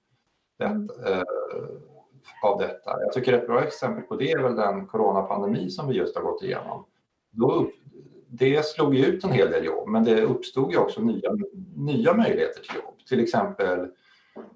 [0.58, 0.90] det, mm.
[1.06, 1.24] eh,
[2.44, 3.02] av detta.
[3.02, 6.24] Jag tycker ett bra exempel på det är väl den coronapandemi som vi just har
[6.24, 6.86] gått igenom.
[7.30, 7.68] Då,
[8.34, 11.38] det slog ju ut en hel del jobb, men det uppstod ju också nya,
[11.76, 12.96] nya möjligheter till jobb.
[13.08, 13.88] Till exempel,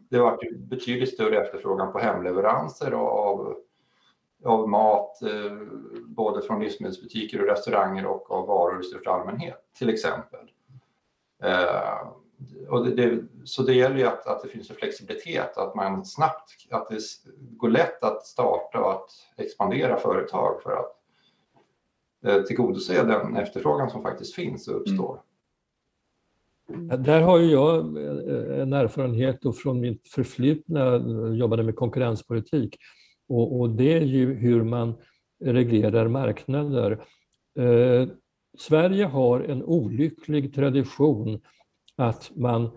[0.10, 3.56] det var betydligt större efterfrågan på hemleveranser av,
[4.44, 5.58] av mat, eh,
[6.06, 10.52] både från livsmedelsbutiker och restauranger och av varor i största allmänhet, till exempel.
[11.44, 12.08] Eh,
[12.70, 16.06] och det, det, så det gäller ju att, att det finns en flexibilitet, att man
[16.06, 17.00] snabbt, att det
[17.58, 20.94] går lätt att starta och att expandera företag för att
[22.48, 25.20] tillgodose den efterfrågan som faktiskt finns och uppstår.
[26.70, 27.04] Mm.
[27.04, 32.78] Där har ju jag eh, en erfarenhet då från mitt förflutna, jag jobbade med konkurrenspolitik.
[33.28, 34.94] Och, och, det är ju hur man
[35.44, 36.92] reglerar marknader.
[37.60, 38.08] Eh,
[38.58, 41.42] Sverige har en olycklig tradition
[41.96, 42.70] att man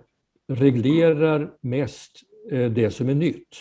[0.48, 3.56] reglerar mest eh, det som är nytt.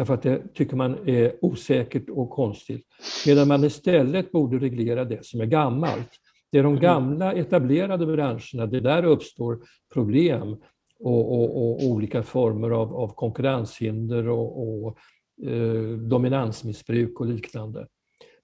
[0.00, 2.86] Därför att det tycker man är osäkert och konstigt.
[3.26, 6.08] Medan man istället borde reglera det som är gammalt.
[6.52, 6.82] Det är de mm.
[6.82, 9.58] gamla etablerade branscherna, det där uppstår
[9.94, 10.56] problem
[10.98, 14.98] och, och, och olika former av, av konkurrenshinder och, och
[15.46, 17.86] eh, dominansmissbruk och liknande.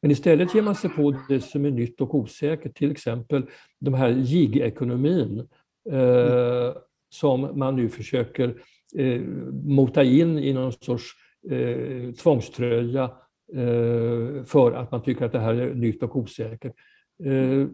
[0.03, 3.47] Men istället ger man sig på det som är nytt och osäkert, till exempel
[3.81, 5.39] de här gig-ekonomin
[5.91, 6.77] eh,
[7.11, 8.55] som man nu försöker
[8.97, 9.23] eh,
[9.65, 13.05] mota in i någon sorts eh, tvångströja
[13.55, 16.75] eh, för att man tycker att det här är nytt och osäkert.
[17.25, 17.67] Eh,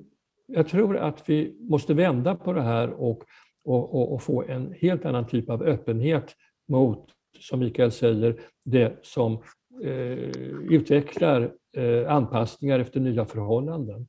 [0.46, 3.24] jag tror att vi måste vända på det här och,
[3.64, 6.34] och, och, och, få en helt annan typ av öppenhet
[6.68, 7.08] mot,
[7.40, 9.42] som Mikael säger, det som
[9.82, 10.30] eh,
[10.70, 14.08] utvecklar eh, anpassningar efter nya förhållanden.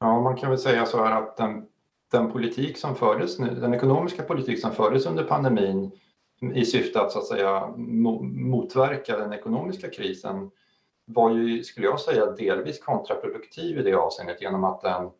[0.00, 1.66] Ja, man kan väl säga så här att den,
[2.10, 5.90] den politik som fördes nu, den ekonomiska politik som fördes under pandemin
[6.54, 10.50] i syfte att så att säga motverka den ekonomiska krisen
[11.04, 15.10] var ju, skulle jag säga, delvis kontraproduktiv i det avseendet genom att den,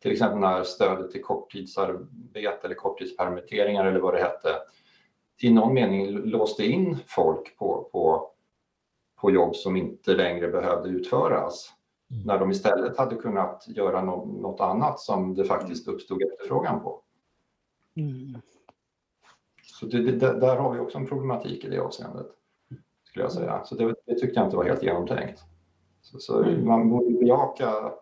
[0.00, 4.48] till exempel när stödet till korttidsarbete eller korttidspermitteringar eller vad det hette,
[5.42, 8.30] i någon mening låste in folk på, på,
[9.20, 11.72] på jobb som inte längre behövde utföras.
[12.10, 12.22] Mm.
[12.22, 17.02] När de istället hade kunnat göra no, något annat som det faktiskt uppstod efterfrågan på.
[17.96, 18.40] Mm.
[19.62, 22.26] Så det, det, där har vi också en problematik i det avseendet
[23.10, 23.64] skulle jag säga.
[23.64, 25.44] Så det, det tyckte jag inte var helt genomtänkt.
[26.00, 26.66] Så, så mm.
[26.66, 27.92] man borde bejaka,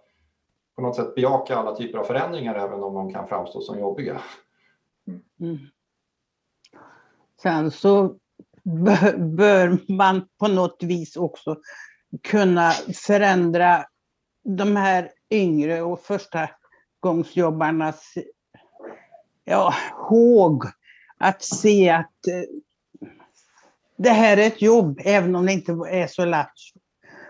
[0.78, 4.20] på något sätt bejaka alla typer av förändringar även om de kan framstå som jobbiga.
[5.40, 5.58] Mm.
[7.42, 8.16] Sen så
[9.16, 11.56] bör man på något vis också
[12.22, 12.70] kunna
[13.06, 13.84] förändra
[14.44, 16.50] de här yngre och första
[17.00, 18.14] gångsjobbarnas
[19.44, 20.64] ja, håg
[21.18, 22.44] att se att eh,
[23.96, 26.52] det här är ett jobb, även om det inte är så lätt.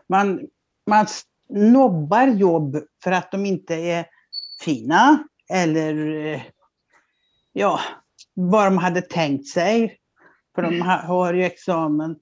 [0.06, 0.40] Man,
[0.86, 1.06] man
[1.48, 4.06] nobbar jobb för att de inte är
[4.64, 5.94] fina eller
[7.52, 7.80] ja,
[8.34, 9.98] vad de hade tänkt sig.
[10.54, 12.16] För de har ju examen.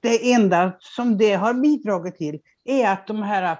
[0.00, 3.58] Det enda som det har bidragit till är att de här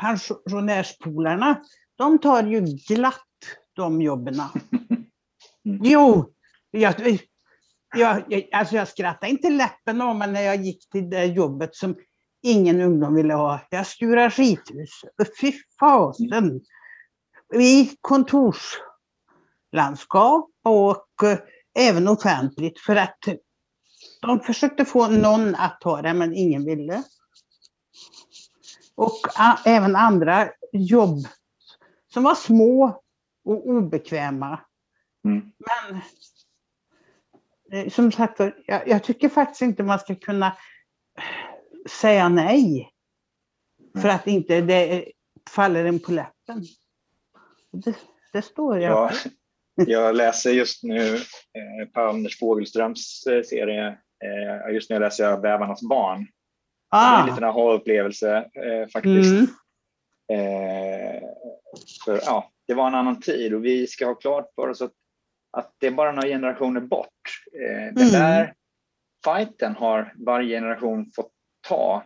[0.00, 1.60] pensionärspolarna,
[1.96, 3.26] de tar ju glatt
[3.72, 4.34] de jobben.
[5.62, 6.32] Jo,
[6.70, 6.94] jag,
[7.96, 11.74] jag, jag, alltså jag skrattade inte läppen av mig när jag gick till det jobbet
[11.74, 11.96] som
[12.42, 13.60] ingen ungdom ville ha.
[13.70, 15.04] Jag skurar skithus.
[15.40, 16.60] Fy fasen!
[17.54, 21.36] I kontorslandskap och uh,
[21.78, 23.18] även offentligt för att
[24.22, 27.02] de försökte få någon att ta det men ingen ville.
[28.94, 29.20] Och
[29.64, 31.18] även andra jobb
[32.12, 33.02] som var små
[33.44, 34.60] och obekväma.
[35.24, 35.52] Mm.
[35.58, 36.00] Men
[37.72, 40.56] Eh, som sagt jag, jag tycker faktiskt inte man ska kunna
[41.90, 42.88] säga nej.
[44.02, 45.04] För att inte det
[45.50, 46.64] faller en på läppen.
[47.72, 47.96] Det,
[48.32, 49.10] det står jag ja,
[49.86, 53.86] Jag läser just nu eh, Per-Anders Fogelströms eh, serie.
[54.24, 56.26] Eh, just nu läser jag Bävarnas barn.
[56.88, 57.10] Ah.
[57.10, 59.32] Det är en liten aha-upplevelse eh, faktiskt.
[59.32, 59.46] Mm.
[60.32, 61.22] Eh,
[62.04, 64.92] för, ja, det var en annan tid och vi ska ha klart för oss att
[65.52, 67.08] att det är bara några generationer bort.
[67.52, 68.12] Eh, det mm.
[68.12, 68.54] där
[69.24, 71.31] fighten har varje generation fått
[71.68, 72.04] ta.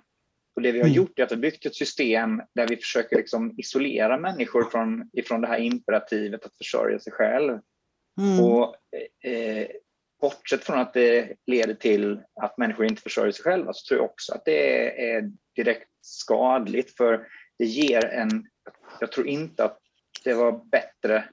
[0.56, 0.96] Och det vi har Mm.
[0.96, 5.10] gjort är att vi har byggt ett system där vi försöker liksom isolera människor från,
[5.12, 7.58] ifrån det här imperativet att försörja sig själv.
[8.20, 8.44] Mm.
[8.44, 8.76] Och
[9.24, 9.66] eh,
[10.20, 14.10] bortsett från att det leder till att människor inte försörjer sig själva så tror jag
[14.10, 17.26] också att det är direkt skadligt för
[17.58, 18.46] det ger en,
[19.00, 19.78] jag tror inte att
[20.24, 21.24] det var bättre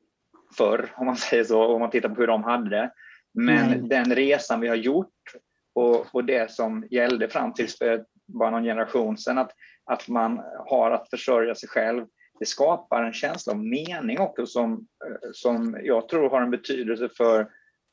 [0.57, 2.91] förr om man säger så, om man tittar på hur de hade det.
[3.33, 3.89] Men Nej.
[3.89, 5.35] den resan vi har gjort
[5.75, 9.51] och, och det som gällde fram till för bara någon generation sedan, att,
[9.85, 12.05] att man har att försörja sig själv,
[12.39, 17.09] det skapar en känsla av mening också som, eh, som jag tror har en betydelse
[17.17, 17.47] för,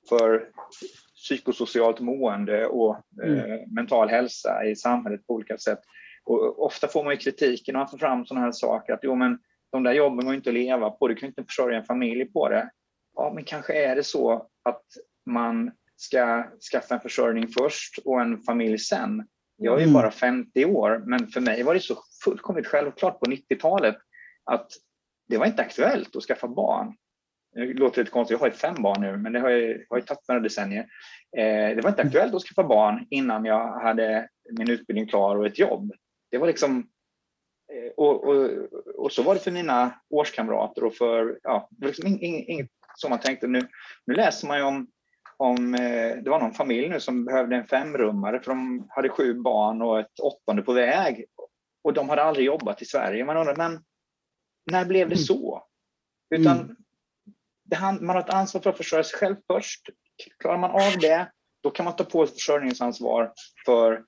[0.09, 0.49] för
[1.17, 5.81] psykosocialt mående och eh, mental hälsa i samhället på olika sätt.
[6.25, 9.15] Och ofta får man ju kritiken när man får fram sådana här saker att jo
[9.15, 9.39] men
[9.73, 12.49] de där jobben går inte att leva på, du kan inte försörja en familj på
[12.49, 12.71] det.
[13.17, 14.83] Ja men kanske är det så att
[15.27, 19.27] man ska skaffa en försörjning först och en familj sen.
[19.63, 19.95] Jag är ju Mm.
[19.95, 23.97] bara 50 år men för mig var det så fullkomligt självklart på 90-talet
[24.45, 24.71] att
[25.29, 26.97] det var inte aktuellt att skaffa barn.
[27.55, 29.97] Det låter lite konstigt, jag har ju fem barn nu, men det har ju, har
[29.97, 30.87] ju tagit några decennier.
[31.37, 35.47] Eh, det var inte aktuellt att skaffa barn innan jag hade min utbildning klar och
[35.47, 35.93] ett jobb.
[36.31, 36.79] Det var liksom,
[37.73, 38.51] eh, och, och,
[38.97, 42.45] och så var det för mina årskamrater och för, ja, det var liksom ing- ing-
[42.49, 43.47] inget som man tänkte.
[43.47, 43.61] Nu,
[44.07, 44.87] nu läser man ju om,
[45.41, 49.35] om eh, det var någon familj nu som behövde en femrummare för de hade sju
[49.35, 51.25] barn och ett åttonde på väg.
[51.85, 53.25] Och de hade aldrig jobbat i Sverige.
[53.25, 53.85] Man undrar, men
[54.71, 55.67] när blev det så?
[56.35, 56.77] Utan Mm.
[57.65, 59.89] det, man har ett ansvar för att försörja sig själv först.
[60.39, 61.31] Klarar man av det,
[61.63, 63.33] då kan man ta på sig försörjningsansvar
[63.67, 64.05] för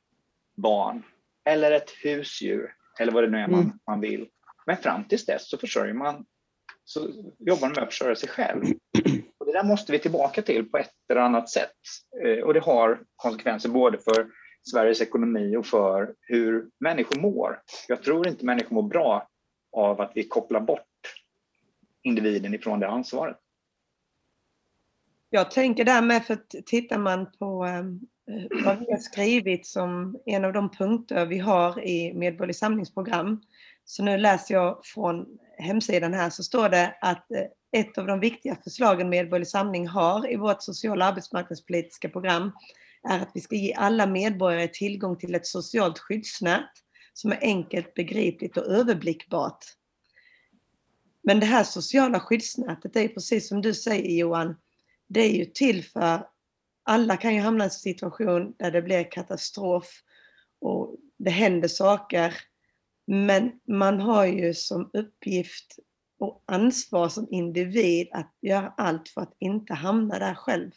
[0.56, 1.02] barn
[1.44, 3.78] eller ett husdjur eller vad det nu är man, Mm.
[3.86, 4.28] man vill.
[4.66, 6.26] Men fram tills dess så försörjer man,
[6.84, 7.00] så
[7.38, 8.62] jobbar man med att försörja sig själv.
[9.52, 11.76] Det där måste vi tillbaka till på ett eller annat sätt.
[12.24, 14.26] Eh, och det har konsekvenser både för
[14.70, 17.60] Sveriges ekonomi och för hur människor mår.
[17.88, 19.28] Jag tror inte människor mår bra
[19.72, 20.86] av att vi kopplar bort
[22.02, 23.36] individen ifrån det ansvaret.
[25.30, 27.84] Jag tänker därmed, för att tittar man på eh,
[28.64, 33.42] vad vi har skrivit som en av de punkter vi har i Medborgerlig samlingsprogram.
[33.84, 35.26] Så nu läser jag från
[35.62, 40.32] hemsidan här så står det att eh, ett av de viktiga förslagen Medborgerlig samling har
[40.32, 42.52] i vårt sociala arbetsmarknadspolitiska program
[43.08, 46.70] är att vi ska ge alla medborgare tillgång till ett socialt skyddsnät
[47.12, 49.64] som är enkelt, begripligt och överblickbart.
[51.22, 54.56] Men det här sociala skyddsnätet är precis som du säger Johan,
[55.08, 56.26] det är ju till för
[56.84, 60.02] alla kan ju hamna i en situation där det blir katastrof
[60.60, 62.34] och det händer saker.
[63.12, 65.78] Men man har ju som uppgift
[66.18, 70.70] och ansvar som individ att göra allt för att inte hamna där själv.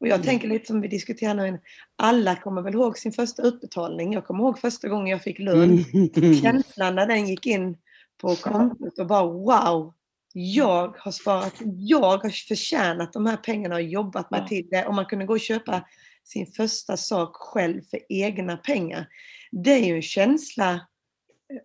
[0.00, 0.26] Och jag Mm.
[0.26, 1.60] tänker lite som vi diskuterar nu,
[1.96, 4.12] alla kommer väl ihåg sin första utbetalning.
[4.12, 5.84] Jag kommer ihåg första gången jag fick lön.
[5.94, 6.34] Mm.
[6.42, 7.76] Känslan när den gick in
[8.20, 9.94] på kontot och bara wow,
[10.32, 14.48] jag har sparat, jag har förtjänat de här pengarna och jobbat mig Ja.
[14.48, 14.86] till det.
[14.86, 15.84] Och man kunde gå och köpa
[16.24, 19.08] sin första sak själv för egna pengar.
[19.52, 20.80] Det är ju en känsla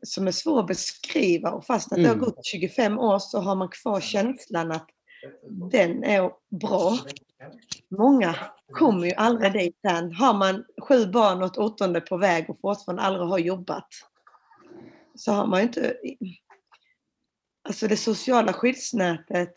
[0.04, 2.26] som är svår att beskriva och fast att det har Mm.
[2.26, 4.90] gått 25 år så har man kvar känslan att
[5.72, 6.98] den är bra.
[7.98, 8.36] Många
[8.74, 10.14] kommer ju aldrig dit sen.
[10.14, 13.88] Har man sju barn och ett åttonde på väg och fortfarande aldrig har jobbat
[15.16, 15.96] så har man ju inte...
[17.68, 19.54] Alltså det sociala skyddsnätet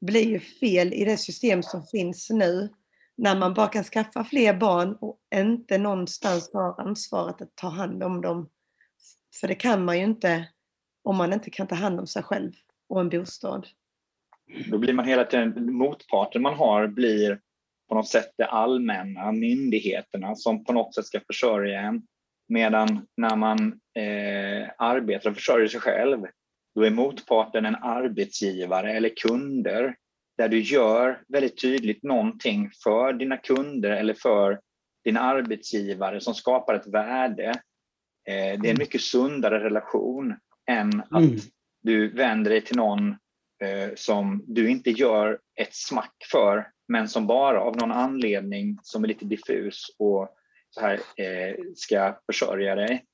[0.00, 2.68] blir ju fel i det system som finns nu
[3.16, 8.02] när man bara kan skaffa fler barn och inte någonstans har ansvaret att ta hand
[8.02, 8.48] om dem.
[9.40, 10.48] För det kan man ju inte
[11.04, 12.52] om man inte kan ta hand om sig själv
[12.88, 13.66] och en bostad.
[14.70, 17.40] Då blir man hela tiden, motparten man har blir
[17.88, 22.02] på något sätt det allmänna, myndigheterna som på något sätt ska försörja en.
[22.48, 26.26] Medan när man eh, arbetar och försörjer sig själv,
[26.74, 29.96] då är motparten en arbetsgivare eller kunder
[30.38, 34.60] där du gör väldigt tydligt någonting för dina kunder eller för
[35.04, 37.54] din arbetsgivare som skapar ett värde.
[38.28, 40.36] Eh, det är en mycket sundare relation
[40.70, 41.36] än att Mm.
[41.82, 43.08] du vänder dig till någon
[43.62, 49.04] eh, som du inte gör ett smack för, men som bara av någon anledning som
[49.04, 50.36] är lite diffus och
[50.70, 53.04] så här eh, ska försörja dig.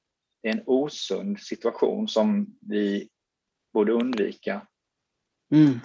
[0.43, 3.09] Det är en osund situation som vi
[3.73, 4.67] borde undvika.
[5.55, 5.79] Mm.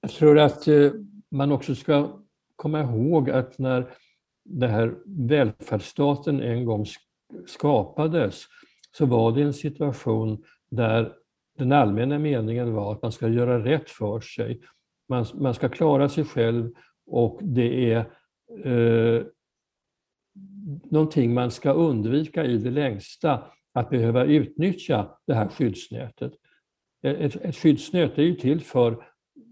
[0.00, 0.64] Jag tror att
[1.30, 2.20] man också ska
[2.56, 3.94] komma ihåg att när
[4.44, 6.86] den här välfärdsstaten en gång
[7.46, 8.44] skapades
[8.96, 11.12] så var det en situation där
[11.58, 14.60] den allmänna meningen var att man ska göra rätt för sig.
[15.08, 16.70] Man, man ska klara sig själv
[17.06, 17.98] och det är
[18.64, 19.22] eh,
[20.90, 26.32] någonting man ska undvika i det längsta, att behöva utnyttja det här skyddsnätet.
[27.02, 29.06] Ett, ett skyddsnät är ju till för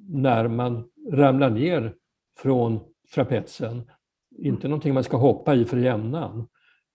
[0.09, 1.95] när man ramlar ner
[2.39, 2.81] från
[3.15, 3.91] trapetsen,
[4.39, 6.49] inte någonting man ska hoppa i för jämnan.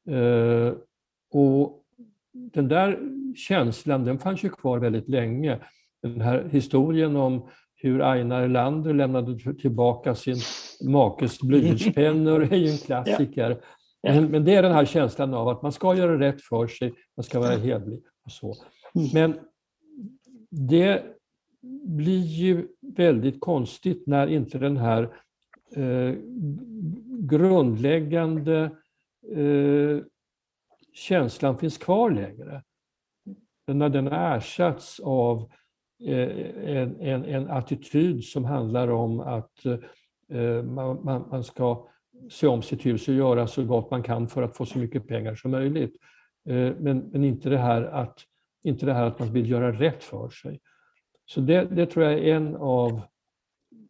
[0.10, 0.74] Eh,
[1.32, 1.84] och
[2.34, 3.00] den där
[3.36, 5.60] känslan, den fanns ju kvar väldigt länge.
[6.02, 10.38] Den här historien om hur Einar Erlander lämnade tillbaka sin
[10.86, 13.62] makes blyertspennor är ju en klassiker.
[14.04, 16.94] Men, men, det är den här känslan av att man ska göra rätt för sig,
[17.18, 18.56] man ska vara hederlig och så.
[18.96, 19.10] Mm.
[19.14, 19.40] Men
[20.50, 21.04] det
[21.88, 25.04] blir ju väldigt konstigt när inte den här
[25.76, 26.16] eh,
[27.20, 28.70] grundläggande
[29.32, 30.04] eh,
[30.94, 32.64] känslan finns kvar längre.
[33.68, 35.52] När den har ersatts av
[36.06, 36.30] eh,
[36.78, 39.66] en, en, en, attityd som handlar om att
[40.30, 41.88] eh, man, man, ska
[42.30, 45.08] se om sitt hus och göra så gott man kan för att få så mycket
[45.08, 45.96] pengar som möjligt.
[46.50, 48.20] Eh, men, men inte, det här att,
[48.64, 50.60] inte det här att man vill göra rätt för sig.
[51.26, 53.02] Så det, det tror jag är en av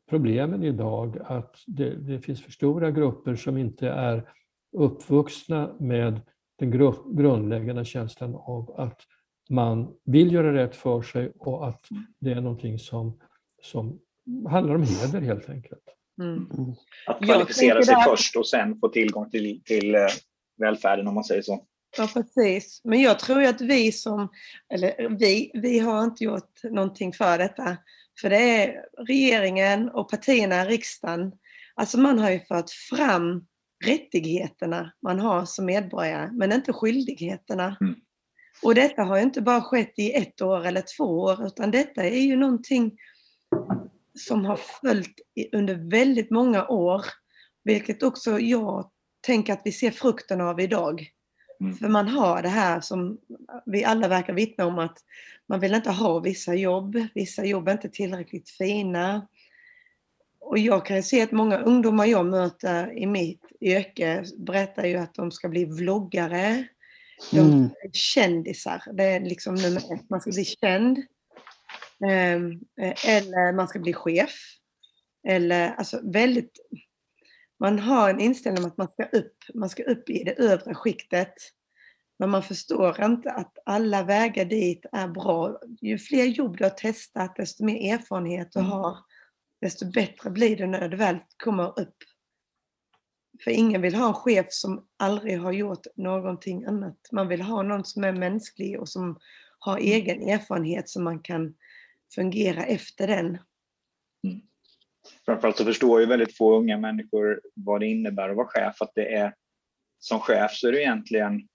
[0.09, 4.29] problemen idag, att det, det, finns för stora grupper som inte är
[4.73, 6.21] uppvuxna med
[6.59, 6.71] den
[7.15, 9.01] grundläggande känslan av att
[9.49, 11.87] man vill göra rätt för sig och att
[12.19, 13.19] det är någonting som,
[13.61, 13.99] som
[14.49, 15.83] handlar om heder helt enkelt.
[16.21, 16.49] Mm.
[16.57, 16.73] mm.
[17.07, 18.03] Att kvalificera sig där...
[18.03, 20.07] först och sen få tillgång till, till eh,
[20.57, 21.65] välfärden om man säger så.
[21.97, 22.81] Ja, precis.
[22.83, 24.29] Men jag tror att vi som,
[24.73, 27.77] eller vi, vi har inte gjort någonting för detta.
[28.21, 31.31] För det är regeringen och partierna i riksdagen.
[31.75, 33.45] Alltså man har ju fört fram
[33.83, 37.77] rättigheterna man har som medborgare, men inte skyldigheterna.
[37.81, 37.95] Mm.
[38.63, 42.03] Och detta har ju inte bara skett i ett år eller två år, utan detta
[42.03, 42.97] är ju någonting
[44.19, 45.15] som har följt
[45.51, 47.05] under väldigt många år,
[47.63, 48.89] vilket också jag
[49.21, 51.07] tänker att vi ser frukten av idag.
[51.61, 51.75] Mm.
[51.75, 53.17] För man har det här som
[53.65, 54.97] vi alla verkar vittna om att
[55.47, 59.27] man vill inte ha vissa jobb, vissa jobb är inte tillräckligt fina.
[60.43, 65.13] Och jag kan se att många ungdomar jag möter i mitt yrke berättar ju att
[65.13, 66.67] de ska bli vloggare,
[67.33, 67.69] mm.
[67.93, 68.83] kändisar.
[68.93, 70.97] Det är liksom nummer ett, man ska bli känd.
[72.09, 72.59] Ehm,
[73.05, 74.33] eller man ska bli chef.
[75.27, 76.59] Eller alltså väldigt
[77.63, 80.75] man har en inställning om att man ska upp, man ska upp i det övre
[80.75, 81.33] skiktet.
[82.19, 85.59] Men man förstår inte att alla vägar dit är bra.
[85.81, 88.71] Ju fler jobb du har testat, desto mer erfarenhet du mm.
[88.71, 88.97] har,
[89.63, 91.97] desto bättre blir det när du väl kommer upp.
[93.43, 96.97] För ingen vill ha en chef som aldrig har gjort någonting annat.
[97.11, 99.19] Man vill ha någon som är mänsklig och som
[99.59, 99.91] har mm.
[99.91, 101.55] egen erfarenhet som man kan
[102.15, 103.25] fungera efter den.
[103.27, 104.41] Mm.
[105.25, 108.81] Framförallt så förstår ju väldigt få unga människor vad det innebär att vara chef.
[108.81, 109.33] Att det är,
[109.99, 111.47] som chef så är du egentligen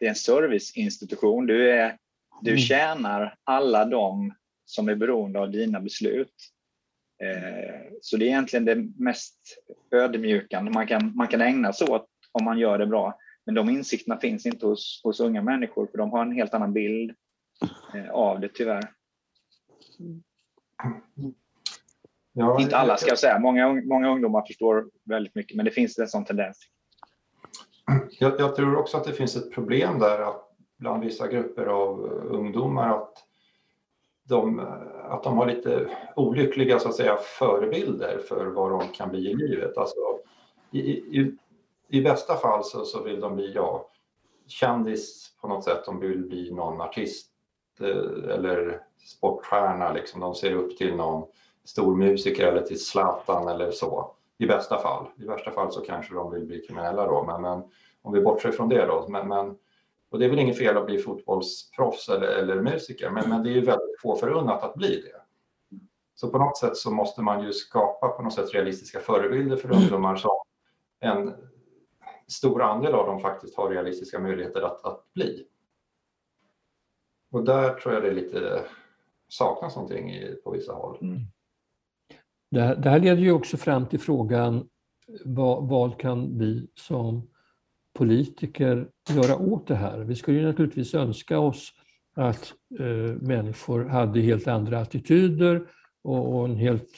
[0.00, 1.46] det är en serviceinstitution.
[1.46, 1.98] Du, är,
[2.42, 2.60] du mm.
[2.60, 4.34] tjänar alla de
[4.64, 6.34] som är beroende av dina beslut.
[7.22, 9.38] Eh, så det är egentligen det mest
[9.90, 13.18] ödmjukande man kan, man kan ägna sig åt om man gör det bra.
[13.46, 16.72] Men de insikterna finns inte hos, hos unga människor för de har en helt annan
[16.72, 17.14] bild
[17.94, 18.92] eh, av det tyvärr.
[22.32, 25.98] Ja, inte alla ska jag säga, många, många ungdomar förstår väldigt mycket men det finns
[25.98, 26.58] en sån tendens.
[28.18, 32.00] Jag, jag, tror också att det finns ett problem där att bland vissa grupper av
[32.30, 33.27] ungdomar att
[34.28, 34.58] de,
[35.08, 39.34] att de har lite olyckliga så att säga, förebilder för vad de kan bli i
[39.34, 39.78] livet.
[39.78, 39.98] Alltså,
[40.70, 41.36] i, i,
[41.88, 43.86] I bästa fall så, så vill de bli ja,
[44.46, 47.30] kändis på något sätt, de vill bli någon artist
[47.80, 48.80] eh, eller
[49.16, 50.20] sportstjärna, liksom.
[50.20, 51.28] de ser upp till någon
[51.64, 54.14] stor musiker eller till Zlatan eller så.
[54.38, 55.06] I bästa fall.
[55.16, 57.62] I värsta fall så kanske de vill bli kriminella då, men, men
[58.02, 59.06] om vi bortser från det då.
[59.08, 59.56] Men, men,
[60.10, 63.50] och det är väl inget fel att bli fotbollsproffs eller, eller musiker, men, men det
[63.50, 65.22] är ju väldigt få förunnat att bli det.
[66.14, 69.72] Så på något sätt så måste man ju skapa på något sätt realistiska förebilder för
[69.72, 70.30] ungdomar som
[71.00, 71.34] en
[72.26, 75.46] stor andel av dem faktiskt har realistiska möjligheter att, att bli.
[77.30, 78.64] Och där tror jag det är lite
[79.28, 80.98] saknas någonting i, på vissa håll.
[81.00, 81.20] Mm.
[82.50, 84.68] Det här, det här, leder ju också fram till frågan
[85.24, 87.30] vad, vad kan vi som
[87.98, 89.98] politiker göra åt det här?
[89.98, 91.72] Vi skulle ju naturligtvis önska oss
[92.16, 95.62] att eh, människor hade helt andra attityder
[96.02, 96.88] och, och en helt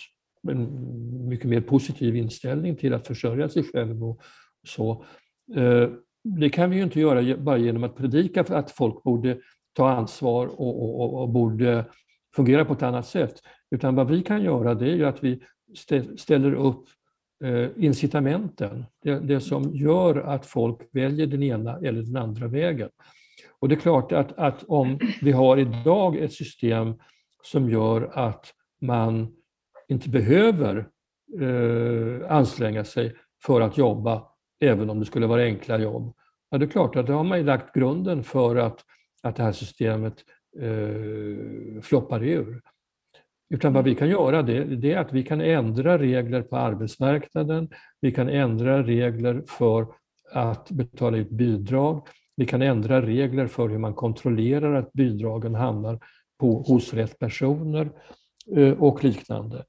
[0.49, 4.21] en mycket mer positiv inställning till att försörja sig själv och
[4.67, 5.05] så.
[5.57, 5.89] Eh,
[6.25, 9.39] det kan vi ju inte göra bara genom att predika för att folk borde
[9.73, 11.85] ta ansvar och, och, och borde
[12.37, 13.35] fungera på ett annat sätt.
[13.71, 15.43] Utan vad vi kan göra det är ju att vi
[16.17, 16.85] ställer upp
[17.45, 22.89] Eh, incitamenten, det, det, som gör att folk väljer den ena eller den andra vägen.
[23.61, 26.95] Och det är klart att, att om vi har idag ett system
[27.43, 29.33] som gör att man
[29.89, 30.89] inte behöver
[31.41, 34.27] eh, anstränga sig för att jobba,
[34.61, 36.15] även om det skulle vara enkla jobb.
[36.51, 38.85] Ja, det är klart att då har man ju lagt grunden för att,
[39.23, 40.15] att det här systemet
[40.59, 42.63] eh, floppar ur.
[43.51, 47.69] Utan vad vi kan göra det, det är att vi kan ändra regler på arbetsmarknaden,
[48.01, 49.87] vi kan ändra regler för
[50.33, 55.99] att betala ut bidrag, vi kan ändra regler för hur man kontrollerar att bidragen hamnar
[56.39, 57.91] på, hos rätt personer
[58.57, 59.65] eh, och liknande.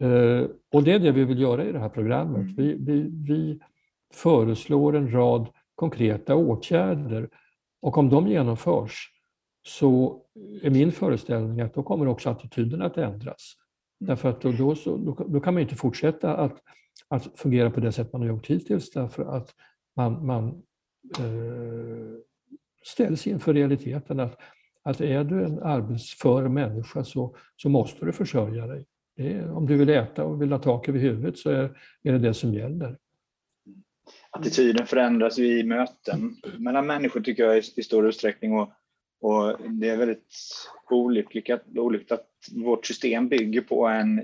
[0.00, 2.40] Eh, och det är det vi vill göra i det här programmet.
[2.40, 2.54] Mm.
[2.56, 3.60] Vi, vi, vi
[4.14, 7.28] föreslår en rad konkreta åtgärder
[7.82, 9.13] och om de genomförs
[9.66, 10.22] så
[10.62, 13.54] är min föreställning att då kommer också attityden att ändras.
[14.00, 14.08] Mm.
[14.08, 16.62] Därför att då, då, då, då, kan man inte fortsätta att,
[17.08, 19.54] att fungera på det sätt man har gjort hittills därför att
[19.96, 20.48] man, man
[21.18, 22.18] eh,
[22.84, 24.40] ställs inför realiteten att,
[24.82, 28.86] att är du en arbetsför människa så, så måste du försörja dig.
[29.16, 32.18] Är, om du vill äta och vill ha tak över huvudet så är, är det
[32.18, 32.98] det som gäller.
[34.30, 38.72] Attityden förändras i möten mellan människor tycker jag i, i stor utsträckning och,
[39.24, 40.34] och det är väldigt
[40.90, 44.18] olyckligt, olyckligt att vårt system bygger på en,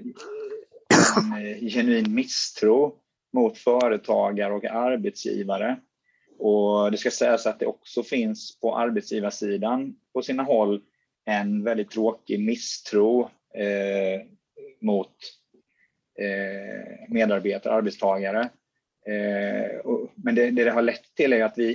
[1.16, 2.94] en eh, genuin misstro
[3.32, 5.76] mot företagare och arbetsgivare.
[6.38, 10.82] Och det ska sägas att det också finns på arbetsgivarsidan på sina håll
[11.24, 13.20] en väldigt tråkig misstro
[13.54, 14.20] eh,
[14.80, 15.12] mot
[16.18, 18.48] eh, medarbetare, arbetstagare.
[19.06, 21.70] Eh, och, men det, det, det har lett till är att vi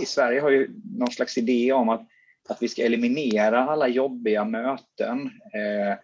[0.00, 2.08] i Sverige har ju någon slags idé om att,
[2.48, 5.30] att vi ska eliminera alla jobbiga möten.
[5.54, 5.98] Eh,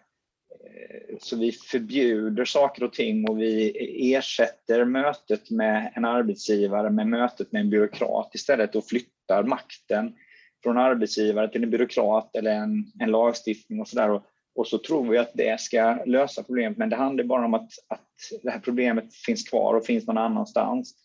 [1.19, 3.73] så vi förbjuder saker och ting och vi
[4.15, 10.15] ersätter mötet med en arbetsgivare med mötet med en byråkrat istället och flyttar makten
[10.63, 14.09] från arbetsgivare till en byråkrat eller en, en lagstiftning och sådär.
[14.09, 14.23] Och,
[14.55, 17.71] och så tror vi att det ska lösa problemet, men det handlar bara om att,
[17.87, 18.09] att
[18.43, 20.95] det här problemet finns kvar och finns någon annanstans.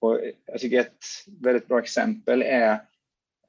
[0.00, 1.04] Och jag tycker ett
[1.40, 2.80] väldigt bra exempel är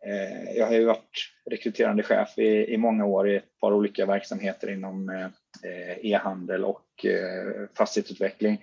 [0.06, 4.06] Eh, jag har ju varit rekryterande chef i, i många år i ett par olika
[4.06, 8.62] verksamheter inom eh, e-handel och eh, fastighetsutveckling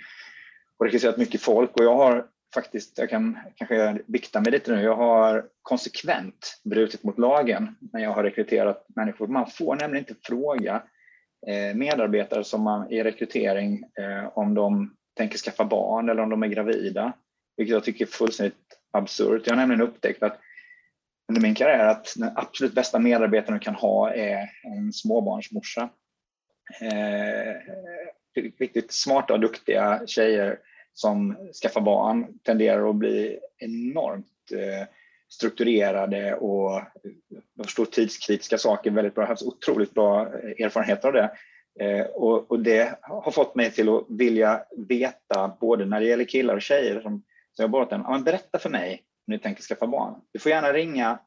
[0.79, 4.83] och rekryterat mycket folk och jag har faktiskt, jag kan kanske bikta mig lite nu,
[4.83, 9.27] jag har konsekvent brutit mot lagen när jag har rekryterat människor.
[9.27, 10.83] Man får nämligen inte fråga
[11.47, 16.43] eh, medarbetare som man i rekrytering eh, om de tänker skaffa barn eller om de
[16.43, 17.13] är gravida,
[17.57, 19.43] vilket jag tycker är fullständigt absurt.
[19.45, 20.41] Jag har nämligen upptäckt att
[21.29, 25.89] under min karriär att den absolut bästa medarbetaren du kan ha är en småbarnsmorsa.
[26.81, 27.55] Eh,
[28.59, 30.59] riktigt smarta och duktiga tjejer
[30.93, 34.87] som skaffar barn tenderar att bli enormt eh,
[35.29, 36.85] strukturerade och eh,
[37.65, 39.23] förstår tidskritiska saker väldigt bra.
[39.23, 40.27] Jag har haft otroligt bra
[40.59, 41.31] erfarenheter av det.
[41.81, 46.25] Eh, och, och, det har fått mig till att vilja veta både när det gäller
[46.25, 47.23] killar och tjejer som,
[47.53, 50.15] som jag har den, berätta för mig om ni tänker skaffa barn.
[50.33, 51.19] Du får gärna ringa,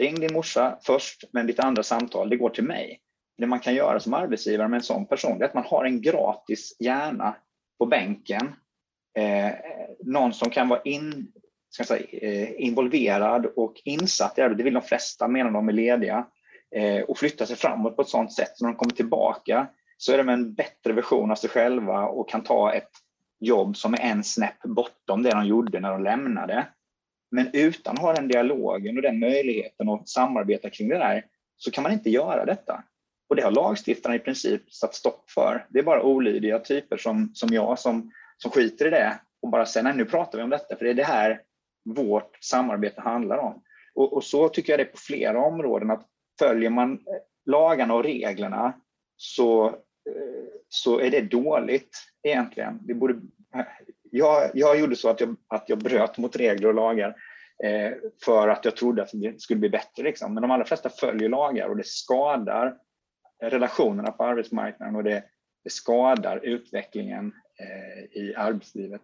[0.00, 3.00] ring din morsa först, men ditt andra samtal, det går till mig.
[3.38, 6.00] Det man kan göra som arbetsgivare med en sån person, är att man har en
[6.00, 7.36] gratis hjärna
[7.78, 8.54] på bänken.
[9.18, 9.52] Eh,
[10.04, 11.32] någon som kan vara in,
[11.70, 15.72] ska säga, eh, involverad och insatt i arbetet, det vill de flesta medan de är
[15.72, 16.26] lediga,
[16.76, 19.66] eh, och flytta sig framåt på ett sånt sätt så när de kommer tillbaka
[19.96, 22.90] så är de en bättre version av sig själva och kan ta ett
[23.40, 26.66] jobb som är en snäpp bortom det de gjorde när de lämnade.
[27.30, 31.24] Men utan att ha den dialogen och den möjligheten att samarbeta kring det där
[31.56, 32.84] så kan man inte göra detta.
[33.28, 35.66] Och det har lagstiftarna i princip satt stopp för.
[35.68, 39.66] Det är bara olydiga typer som, som jag som, som skiter i det och bara
[39.66, 41.40] säger nej nu pratar vi om detta för det är det här
[41.84, 43.62] vårt samarbete handlar om.
[43.94, 46.06] Och, och så tycker jag det är på flera områden att
[46.38, 46.98] följer man
[47.46, 48.80] lagarna och reglerna
[49.16, 52.78] så, eh, så är det dåligt egentligen.
[52.82, 53.20] Det borde,
[54.10, 57.16] jag, jag gjorde så att jag, att jag bröt mot regler och lagar
[57.64, 57.92] eh,
[58.24, 60.02] för att jag trodde att det skulle bli bättre.
[60.02, 60.34] Liksom.
[60.34, 62.76] Men de allra flesta följer lagar och det skadar
[63.42, 65.24] relationerna på arbetsmarknaden och det,
[65.64, 69.02] det skadar utvecklingen eh, i arbetslivet,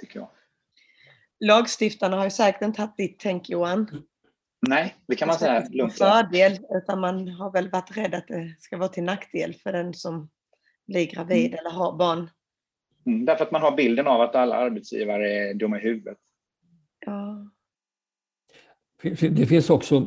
[0.00, 0.28] tycker jag.
[1.40, 4.02] Lagstiftarna har ju säkert inte haft ditt tänk Johan.
[4.68, 5.98] Nej, det kan man säga lugnt.
[5.98, 9.94] fördel, utan man har väl varit rädd att det ska vara till nackdel för den
[9.94, 10.30] som
[10.86, 11.58] blir gravid mm.
[11.58, 12.30] eller har barn.
[13.06, 16.18] Mm, därför att man har bilden av att alla arbetsgivare är dumma i huvudet.
[17.06, 17.48] Ja.
[19.20, 20.06] Det finns också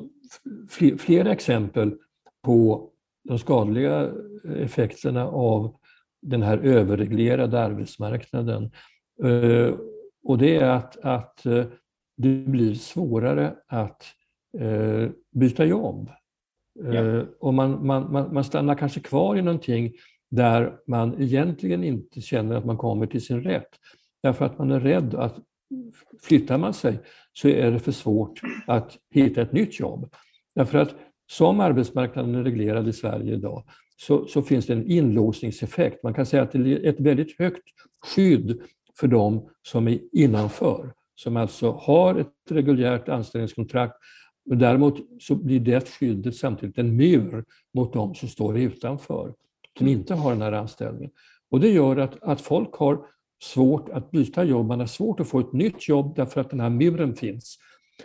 [0.97, 1.97] flera exempel
[2.43, 2.89] på
[3.23, 4.11] de skadliga
[4.57, 5.77] effekterna av
[6.21, 8.71] den här överreglerade arbetsmarknaden.
[9.23, 9.73] Eh,
[10.23, 11.65] och det är att, att eh,
[12.17, 14.05] det blir svårare att
[14.59, 16.09] eh, byta jobb.
[16.79, 17.25] Ja.
[17.39, 19.93] Och man, man, man stannar kanske kvar i någonting
[20.31, 23.69] där man egentligen inte känner att man kommer till sin rätt.
[24.23, 25.35] Därför att man är rädd att
[26.21, 26.99] flyttar man sig
[27.33, 30.13] så är det för svårt att hitta ett nytt jobb.
[30.55, 30.95] Därför att
[31.27, 33.63] som arbetsmarknaden är reglerad i Sverige idag
[33.97, 36.03] så, så, finns det en inlåsningseffekt.
[36.03, 37.63] Man kan säga att det är ett väldigt högt
[38.01, 38.61] skydd
[38.99, 43.95] för de som är innanför, som alltså har ett reguljärt anställningskontrakt.
[44.45, 49.33] Men däremot så blir det skyddet samtidigt en mur mot de som står utanför,
[49.77, 51.11] som inte har den här anställningen.
[51.51, 53.05] Och det gör att, att folk har
[53.43, 56.59] svårt att byta jobb, man har svårt att få ett nytt jobb därför att den
[56.59, 57.57] här muren finns.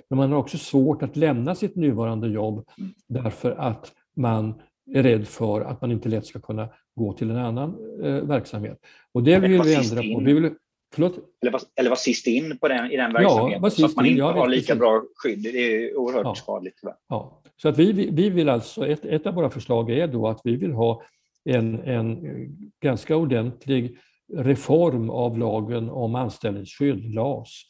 [0.09, 2.69] Men man har också svårt att lämna sitt nuvarande jobb
[3.09, 4.63] därför att man
[4.95, 8.79] är rädd för att man inte lätt ska kunna gå till en annan eh, verksamhet.
[9.13, 10.21] Och det vill vi ändra på.
[10.25, 10.51] Vi vill,
[10.95, 11.19] förlåt?
[11.43, 14.07] Eller, vara, eller vara sist in på den, i den verksamheten, ja, så att man
[14.07, 14.79] inte ja, har lika precis.
[14.79, 15.43] bra skydd.
[15.43, 16.35] Det är oerhört ja.
[16.35, 16.81] skadligt.
[17.09, 17.43] Ja.
[17.63, 20.57] Så att vi, vi vill alltså, ett, ett av våra förslag är då att vi
[20.57, 21.03] vill ha
[21.45, 22.19] en, en
[22.81, 23.99] ganska ordentlig
[24.37, 27.63] reform av lagen om anställningsskydd, LAS.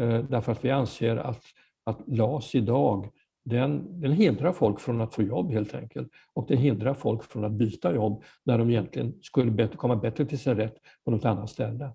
[0.00, 1.42] Eh, därför att vi anser att,
[1.84, 3.10] att LAS idag
[3.44, 6.08] den, den hindrar folk från att få jobb helt enkelt.
[6.32, 10.24] Och den hindrar folk från att byta jobb när de egentligen skulle bättre, komma bättre
[10.26, 11.94] till sin rätt på något annat ställe.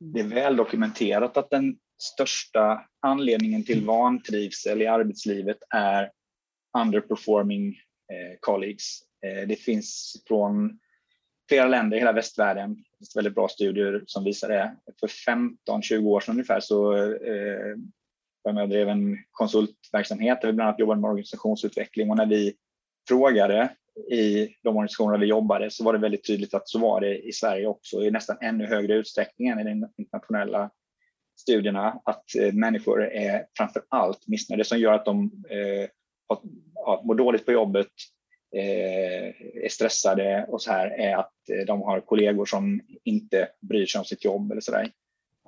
[0.00, 6.10] Det är väl dokumenterat att den största anledningen till vantrivsel i arbetslivet är
[6.78, 9.07] underperforming eh, colleagues.
[9.26, 10.78] Eh, det finns från
[11.48, 12.74] flera länder i hela västvärlden.
[12.74, 14.76] Det finns väldigt bra studier som visar det.
[15.00, 17.76] För 15-20 år sedan ungefär så eh,
[18.56, 22.54] jag drev en konsultverksamhet där vi bland annat jobbade med organisationsutveckling och när vi
[23.08, 23.70] frågade
[24.10, 27.18] i de organisationer där vi jobbade så var det väldigt tydligt att så var det
[27.18, 30.70] i Sverige också i nästan ännu högre utsträckning än i de internationella
[31.40, 34.60] studierna att eh, människor är framför allt missnöjda.
[34.60, 35.88] Det som gör att de eh,
[37.04, 37.88] mår dåligt på jobbet,
[38.52, 43.98] är stressade och så här är att eh, de har kollegor som inte bryr sig
[43.98, 44.92] om sitt jobb eller så där.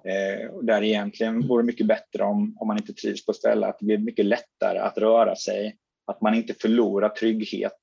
[0.04, 3.86] Eh, där egentligen vore mycket bättre om, om man inte trivs på stället, att det
[3.86, 5.76] blir mycket lättare att röra sig,
[6.06, 7.78] att man inte förlorar trygghet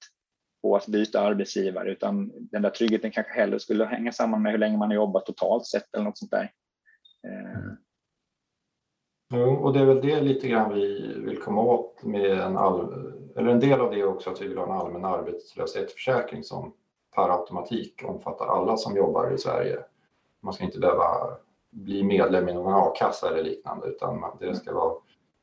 [0.62, 4.60] på att byta arbetsgivare utan den där tryggheten kanske hellre skulle hänga samman med hur
[4.60, 6.52] länge man har jobbat totalt sett eller något sånt där.
[7.28, 7.74] Eh.
[9.30, 13.14] Jo, och det är väl det lite grann vi vill komma åt med en all,
[13.36, 16.74] eller en del av det är också att vi vill ha en allmän arbetslöshetsförsäkring som
[17.16, 19.80] per automatik omfattar alla som jobbar i Sverige.
[20.42, 21.38] Man ska inte behöva
[21.70, 24.94] bli medlem i någon a-kassa eller liknande utan det ska vara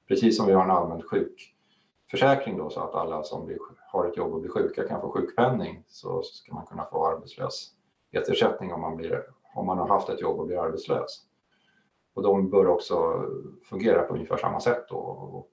[0.09, 3.59] precis som vi har en allmän sjukförsäkring då så att alla som blir,
[3.93, 8.73] har ett jobb och blir sjuka kan få sjukpenning så ska man kunna få arbetslöshetsersättning
[8.73, 9.25] om man, blir,
[9.55, 11.25] om man har haft ett jobb och blir arbetslös.
[12.15, 13.25] Och de bör också
[13.65, 15.49] fungera på ungefär samma sätt då och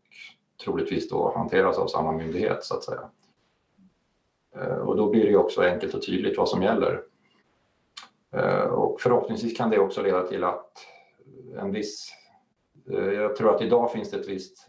[0.64, 3.09] troligtvis då hanteras av samma myndighet så att säga.
[4.55, 7.03] Eh, och då blir det också enkelt och tydligt vad som gäller.
[8.36, 10.72] Eh, och förhoppningsvis kan det också leda till att
[11.57, 12.09] en viss...
[12.91, 14.68] Eh, jag tror att idag finns det ett visst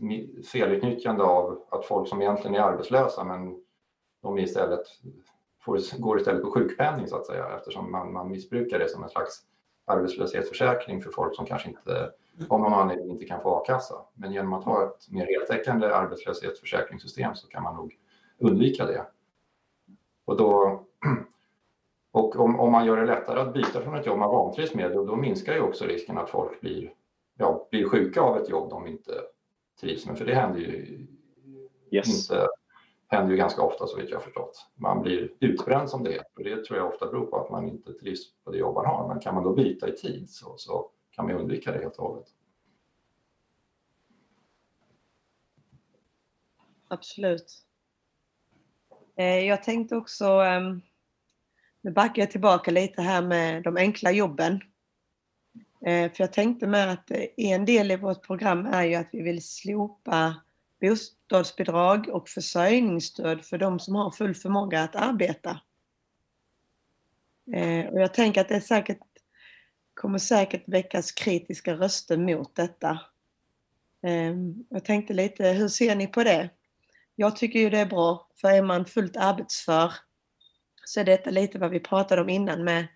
[0.53, 3.65] felutnyttjande av att folk som egentligen är arbetslösa men
[4.23, 4.87] de istället
[5.65, 9.09] får, går istället på sjukpenning så att säga eftersom man, man missbrukar det som en
[9.09, 9.43] slags
[9.93, 12.11] arbetslöshetsförsäkring för folk som kanske inte
[12.49, 13.95] om någon anledning inte kan få a-kassa.
[14.15, 17.99] Men genom att ha ett mer heltäckande arbetslöshetsförsäkringssystem så kan man nog
[18.39, 19.07] undvika det.
[20.25, 20.83] Och då
[22.13, 24.93] och om, om man gör det lättare att byta från ett jobb man vantrivs med,
[24.93, 26.93] då, då minskar ju också risken att folk blir,
[27.39, 29.13] ja, blir sjuka av ett jobb de inte
[29.81, 30.19] trivs med.
[30.19, 31.07] För det händer ju
[31.91, 32.31] yes.
[32.31, 32.49] inte
[33.13, 34.67] händer ju ganska ofta så vitt jag förstått.
[34.75, 37.69] Man blir utbränd som det heter och det tror jag ofta beror på att man
[37.69, 39.09] inte trivs på det jobb man har.
[39.09, 42.09] Men kan man då byta i tid så, så kan man undvika det helt och
[42.09, 42.27] hållet.
[46.89, 47.63] Absolut.
[49.17, 50.81] Eh, jag tänkte också ehm,
[51.81, 54.61] nu backar jag tillbaka lite här med de enkla jobben.
[55.87, 59.23] Eh, för jag tänkte med att en del i vårt program är ju att vi
[59.23, 60.35] vill slopa
[61.33, 65.61] bostadsbidrag och försörjningsstöd för de som har full förmåga att arbeta.
[67.53, 68.99] Eh, och jag tänker att det säkert,
[69.95, 73.01] kommer säkert väckas kritiska röster mot detta.
[74.69, 76.51] Jag tänkte lite, hur ser ni på det?
[77.17, 79.93] Jag tycker ju det är bra, för är man fullt arbetsför
[80.85, 82.87] så är detta lite vad vi pratade om innan med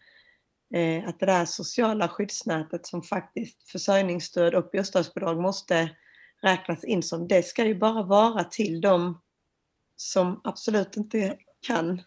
[0.74, 5.90] eh, att det där sociala skyddsnätet som faktiskt försörjningsstöd och bostadsbidrag måste
[6.42, 9.20] räknas in som, det ska ju bara vara till de
[9.96, 12.02] som absolut inte kan.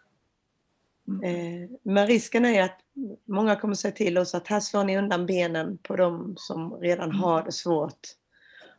[1.24, 2.80] Eh, men risken är att
[3.26, 7.12] många kommer säga till oss att här slår ni undan benen på de som redan
[7.12, 8.00] har det svårt.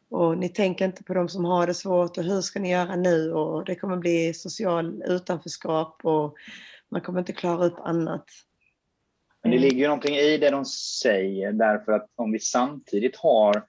[0.09, 2.97] Och ni tänker inte på de som har det svårt och hur ska ni göra
[2.97, 3.33] nu?
[3.33, 6.37] Och det kommer bli social utanförskap och
[6.89, 8.25] man kommer inte klara upp annat.
[9.43, 13.65] Men det ligger ju någonting i det de säger därför att om vi samtidigt har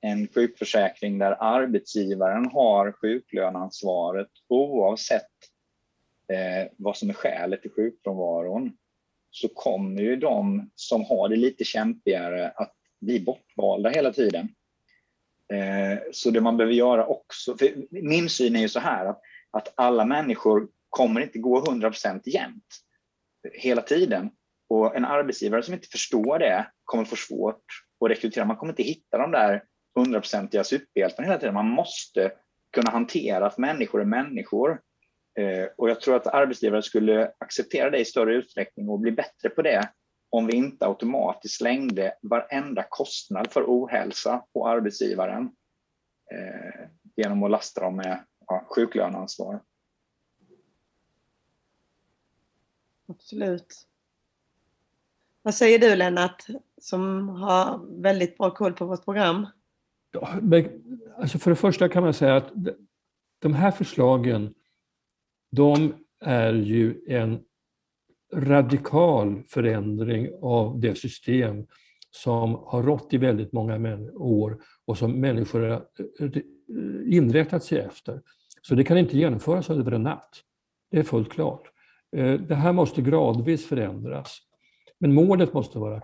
[0.00, 5.30] en sjukförsäkring där arbetsgivaren har sjuklöneansvaret oavsett
[6.32, 8.72] eh, vad som är skälet till sjukfrånvaron
[9.30, 14.48] så kommer ju de som har det lite kämpigare att bli bortvalda hela tiden.
[15.52, 19.20] Eh, så det man behöver göra också, för min syn är ju så här att,
[19.50, 22.64] att alla människor kommer inte gå 100% jämt
[23.52, 24.30] hela tiden.
[24.68, 27.64] Och en arbetsgivare som inte förstår det kommer få svårt
[28.04, 28.44] att rekrytera.
[28.44, 29.62] Man kommer inte hitta de där
[29.98, 31.54] hundraprocentiga superhjälten hela tiden.
[31.54, 32.32] Man måste
[32.72, 34.80] kunna hantera att människor är människor.
[35.38, 39.48] Eh, och jag tror att arbetsgivare skulle acceptera det i större utsträckning och bli bättre
[39.48, 39.88] på det
[40.30, 45.42] om vi inte automatiskt slängde varenda kostnad för ohälsa på arbetsgivaren
[46.32, 49.62] eh, genom att lasta dem med ja, sjuklöneansvar.
[53.08, 53.86] Absolut.
[55.42, 56.46] Vad säger du Lennart,
[56.80, 59.46] som har väldigt bra koll på vårt program?
[60.12, 60.68] Ja, men,
[61.18, 62.52] alltså för det första kan man säga att
[63.38, 64.54] de här förslagen,
[65.50, 67.40] de är ju en
[68.34, 71.66] radikal förändring av det system
[72.10, 75.82] som har rått i väldigt många år och som människor har
[76.20, 78.22] eh, inrättat sig efter.
[78.62, 80.42] Så det kan inte genomföras över en natt.
[80.90, 81.62] Det är fullt klart.
[82.16, 84.38] Eh, det här måste gradvis förändras.
[85.00, 86.00] Men målet måste vara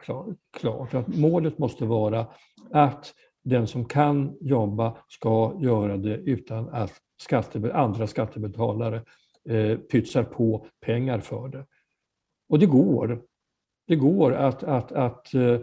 [0.52, 1.06] klart.
[1.06, 2.26] Målet måste vara
[2.72, 3.14] att
[3.44, 9.02] den som kan jobba ska göra det utan att skatte, andra skattebetalare
[9.48, 11.66] eh, pytsar på pengar för det.
[12.48, 13.22] Och det går.
[13.86, 15.60] Det går att, att, att eh,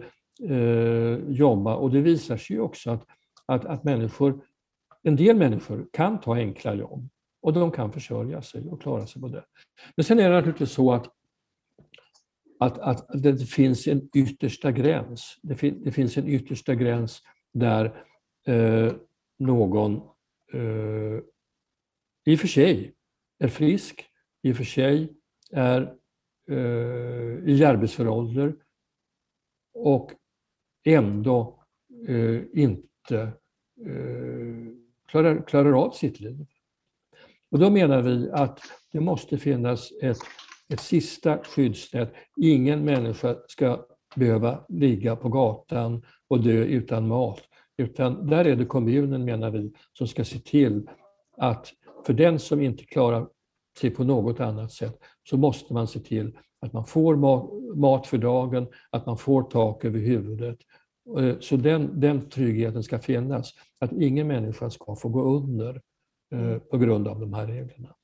[0.50, 3.06] eh jobba och det visar sig också att,
[3.46, 4.44] att, att människor,
[5.02, 7.08] en del människor kan ta enkla jobb
[7.42, 9.44] och de kan försörja sig och klara sig på det.
[9.96, 11.08] Men sen är det naturligtvis så att,
[12.60, 15.38] att, att det finns en yttersta gräns.
[15.42, 17.22] Det, fin, det finns en yttersta gräns
[17.52, 18.04] där
[18.46, 18.92] eh,
[19.38, 19.96] någon
[20.52, 21.20] eh,
[22.24, 22.94] i och för sig
[23.38, 24.04] är frisk,
[24.42, 25.12] i och för sig
[25.52, 25.94] är
[26.50, 28.54] eh, i arbetsför ålder
[29.74, 30.12] och
[30.84, 31.64] ändå
[32.08, 33.18] eh, inte
[33.86, 34.72] eh,
[35.08, 36.46] klarar, klarar av sitt liv.
[37.50, 38.60] Och då menar vi att
[38.92, 40.18] det måste finnas ett,
[40.68, 42.14] ett sista skyddsnät.
[42.36, 43.86] Ingen människa ska
[44.16, 46.02] behöva ligga på gatan
[46.32, 47.42] och dö utan mat.
[47.76, 50.88] Utan där är det kommunen, menar vi, som ska se till
[51.36, 51.72] att
[52.06, 53.28] för den som inte klarar
[53.80, 54.98] sig på något annat sätt
[55.30, 57.16] så måste man se till att man får
[57.76, 60.58] mat för dagen, att man får tak över huvudet.
[61.18, 65.80] Eh, så den, den tryggheten ska finnas, att ingen människa ska få gå under
[66.34, 67.94] eh, på grund av de här reglerna.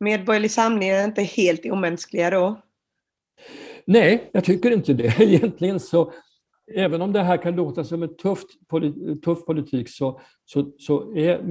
[0.00, 2.60] Medborgerlig samling är inte helt omänskliga då?
[3.86, 5.20] Nej, jag tycker inte det.
[5.20, 6.12] Egentligen så,
[6.74, 8.46] även om det här kan låta som en tufft,
[9.24, 11.42] tuff politik så, så, så är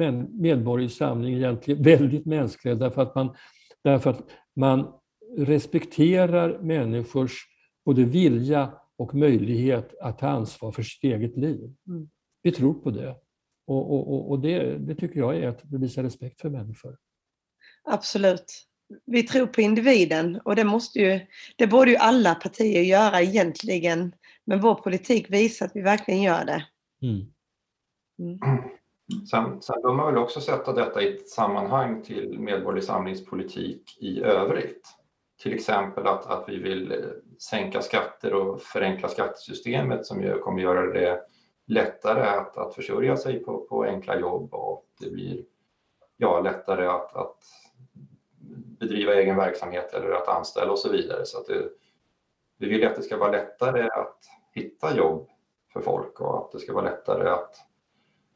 [0.42, 3.36] Medborgerlig Samling egentligen väldigt mänsklig därför att man,
[3.84, 4.22] därför att
[4.56, 4.94] man
[5.38, 7.48] respekterar människors
[7.86, 11.74] både vilja och möjlighet att ta ansvar för sitt eget liv.
[11.88, 12.10] Mm.
[12.42, 13.16] Vi tror på det.
[13.66, 16.98] Och, och, och det, det, tycker jag är att visa respekt för människor.
[17.84, 18.46] Absolut.
[19.06, 21.20] Vi tror på individen och det måste ju,
[21.56, 24.16] det borde ju alla partier göra egentligen.
[24.46, 26.66] Men vår politik visar att vi verkligen gör det.
[27.02, 27.26] Mm.
[28.20, 28.40] Mm.
[29.30, 34.22] Sen, sen bör man väl också sätta detta i ett sammanhang till Medborgerlig Samlingspolitik i
[34.22, 34.88] övrigt.
[35.42, 36.98] Till exempel att, att vi vill eh,
[37.40, 41.22] sänka skatter och förenkla skattesystemet som ju kommer göra det
[41.68, 45.44] lättare att, att försörja sig på, på enkla jobb och det blir
[46.18, 47.38] ja, lättare att, att
[48.84, 51.26] bedriva egen verksamhet eller att anställa och så vidare.
[51.26, 51.70] Så det,
[52.58, 54.18] vi vill att det ska vara lättare att
[54.52, 55.30] hitta jobb
[55.74, 57.56] för folk och att det ska vara lättare att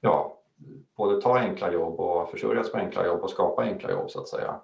[0.02, 0.42] ja,
[0.98, 4.28] både ta enkla jobb och försörjas på enkla jobb och skapa enkla jobb så att
[4.28, 4.62] säga.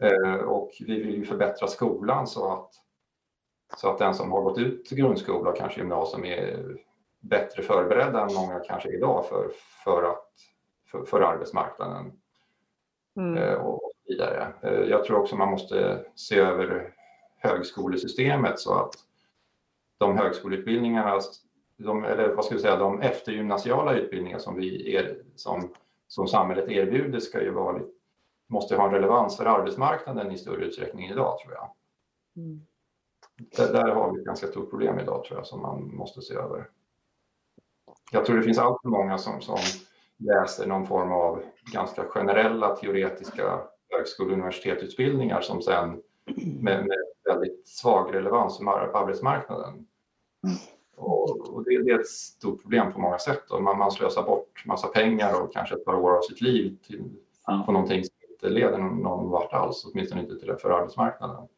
[0.00, 2.70] Eh, och vi vill ju förbättra skolan så att,
[3.76, 6.76] så att den som har gått ut grundskola och kanske gymnasium är
[7.20, 9.50] bättre förberedda än många kanske idag för,
[9.84, 10.32] för, att,
[10.90, 12.12] för, för arbetsmarknaden.
[13.16, 13.36] Mm.
[13.36, 14.52] Eh, och vidare.
[14.62, 16.94] Eh, jag tror också man måste se över
[17.36, 18.94] högskolesystemet så att
[19.98, 21.20] de högskoleutbildningarna,
[21.76, 25.68] de, eller vad ska vi säga, de eftergymnasiala utbildningar som, vi er, som,
[26.08, 27.80] som samhället erbjuder ska ju vara
[28.48, 31.70] måste ha en relevans för arbetsmarknaden i större utsträckning idag tror jag.
[32.36, 32.60] Mm.
[33.56, 36.34] Där, där, har vi ett ganska stort problem idag tror jag som man måste se
[36.34, 36.68] över.
[38.12, 39.58] Jag tror det finns allt för många som, som
[40.16, 41.42] läser någon form av
[41.72, 43.60] ganska generella teoretiska
[43.90, 46.02] högskole och universitetsutbildningar som sen
[46.36, 48.64] med, med väldigt svag relevans för
[49.02, 49.86] arbetsmarknaden.
[50.96, 53.50] Och, och det, det, är ett stort problem på många sätt.
[53.50, 56.76] Och man, man slösar bort massa pengar och kanske ett par år av sitt liv
[56.86, 57.02] till,
[57.46, 57.62] ja.
[57.66, 61.48] på någonting som inte leder någon, någon vart alls, åtminstone inte till det för arbetsmarknaden.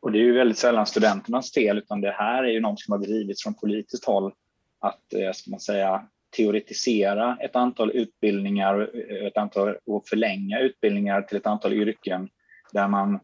[0.00, 2.92] Och det är ju väldigt sällan studenternas fel, utan det här är ju något som
[2.92, 4.32] har drivits från politiskt håll
[4.78, 6.06] att, eh, ska man säga,
[6.36, 8.90] teoretisera ett antal utbildningar
[9.26, 12.28] ett antal, och förlänga utbildningar till ett antal yrken
[12.72, 13.20] där man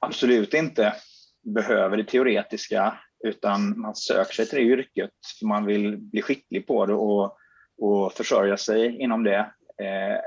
[0.00, 0.94] absolut inte
[1.42, 6.66] behöver det teoretiska utan man söker sig till det yrket för man vill bli skicklig
[6.66, 7.36] på det och,
[7.78, 9.38] och försörja sig inom det.
[9.82, 10.20] Eh,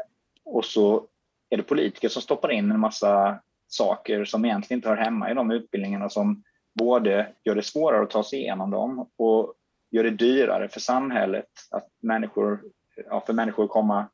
[0.45, 1.07] och så
[1.49, 5.33] är det politiker som stoppar in en massa saker som egentligen inte hör hemma i
[5.33, 6.43] de utbildningarna som
[6.79, 9.53] både gör det svårare att ta sig igenom dem och
[9.93, 12.61] gör det dyrare för samhället att människor,
[13.09, 14.09] ja, för människor att komma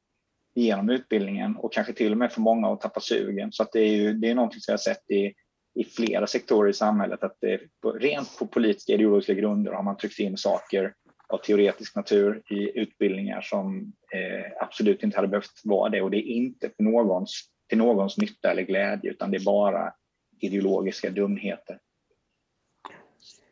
[0.55, 3.51] igenom utbildningen och kanske till och med för många att tappa sugen.
[3.51, 5.33] Så att det är ju det är någonting som jag har sett i,
[5.75, 7.59] i flera sektorer i samhället att det
[7.99, 10.93] rent på politiska ideologiska grunder har man tryckt in saker
[11.27, 16.17] av teoretisk natur i utbildningar som eh, absolut inte hade behövt vara det och det
[16.17, 19.93] är inte för någons, till någons nytta eller glädje utan det är bara
[20.39, 21.79] ideologiska dumheter.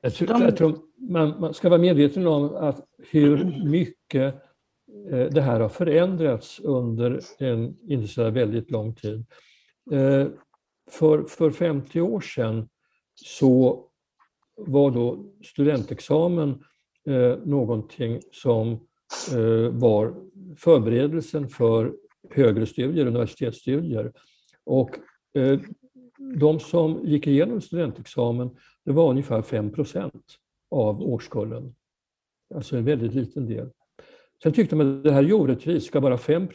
[0.08, 0.80] Jag tror, jag tror
[1.10, 4.36] man, man, ska vara medveten om att hur mycket
[5.12, 9.26] eh, det här har förändrats under en inte så väldigt lång tid.
[9.92, 10.28] Eh,
[10.92, 12.70] för, för 50 år sedan
[13.16, 13.86] så
[14.58, 16.64] var då studentexamen
[17.08, 18.72] eh, någonting som
[19.34, 20.14] eh, var
[20.58, 21.94] förberedelsen för
[22.30, 24.12] högre studier, universitetsstudier.
[24.66, 24.90] Och
[25.34, 25.60] eh,
[26.20, 26.40] Mm.
[26.40, 28.50] de som gick igenom studentexamen,
[28.86, 30.12] det var ungefär 5%
[30.72, 31.76] av årskullen.
[32.56, 33.70] Alltså en väldigt liten del.
[34.44, 36.48] Sen tyckte man att det här är orättvist, ska bara 5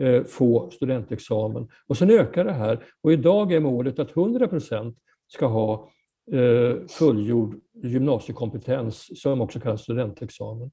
[0.00, 1.68] eh, få studentexamen?
[1.86, 4.94] Och sen ökar det här och idag är målet att 100%
[5.26, 5.90] ska ha
[6.32, 10.70] eh, fullgjord gymnasiekompetens som också kallas studentexamen.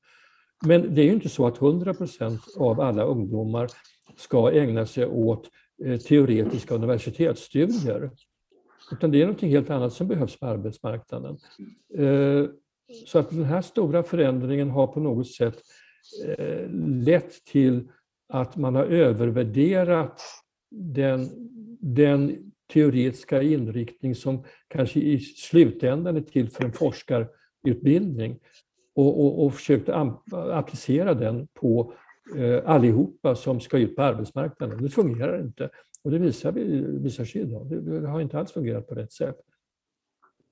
[0.66, 3.68] Men det är ju inte så att 100% av alla ungdomar
[4.18, 5.50] ska ägna sig åt
[5.86, 8.12] Eh, teoretiska universitetsstudier.
[8.92, 11.38] Utan det är något helt annat som behövs på arbetsmarknaden.
[11.98, 12.46] Eh,
[13.06, 15.62] så att den här stora förändringen har på något sätt
[16.38, 16.70] eh,
[17.06, 17.88] lett till
[18.30, 20.22] att man har övervärderat
[20.72, 21.30] den,
[21.80, 28.40] den teoretiska inriktning som kanske i slutändan är till för en forskarutbildning
[28.96, 29.90] och, och, och försökt
[30.54, 31.98] applicera den på eh,
[32.66, 34.84] allihopa som ska ut på arbetsmarknaden.
[34.84, 35.70] Det fungerar inte
[36.04, 36.52] och det visar,
[37.02, 37.68] visar sig idag.
[37.70, 39.38] Det, det har inte alls fungerat på rätt sätt.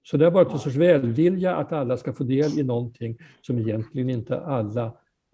[0.03, 3.59] Så det har varit en sorts välvilja att alla ska få del i någonting som
[3.59, 4.85] egentligen inte alla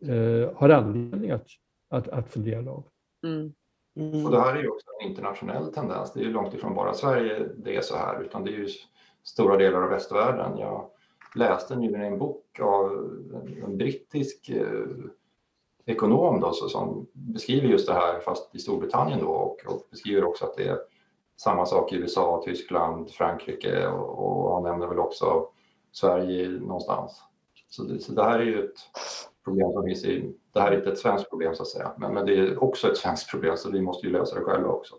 [0.01, 1.47] eh, har anledning att,
[1.89, 2.87] att, att få del av.
[3.23, 3.53] Mm.
[3.95, 4.25] Mm.
[4.25, 6.13] Och det här är ju också en internationell tendens.
[6.13, 8.67] Det är ju långt ifrån bara Sverige det är så här, utan det är ju
[9.23, 10.57] stora delar av västvärlden.
[10.57, 10.89] Jag
[11.35, 12.91] läste nyligen en bok av
[13.33, 14.87] en, en brittisk eh,
[15.87, 20.23] ekonom då, så, som beskriver just det här, fast i Storbritannien då, och, och beskriver
[20.23, 20.77] också att det är
[21.37, 25.47] samma sak i USA, Tyskland, Frankrike och, och han nämner väl också
[25.91, 27.21] Sverige någonstans.
[27.69, 28.79] Så det, så det här är ju ett
[29.43, 32.13] problem som finns i, det här är inte ett svenskt problem så att säga, men,
[32.13, 34.95] men det är också ett svenskt problem så vi måste ju lösa det själva också.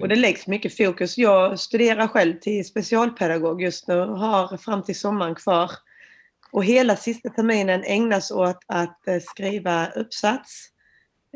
[0.00, 1.18] Och det läggs mycket fokus.
[1.18, 5.70] Jag studerar själv till specialpedagog just nu och har fram till sommaren kvar.
[6.52, 10.68] Och hela sista terminen ägnas åt att eh, skriva uppsats,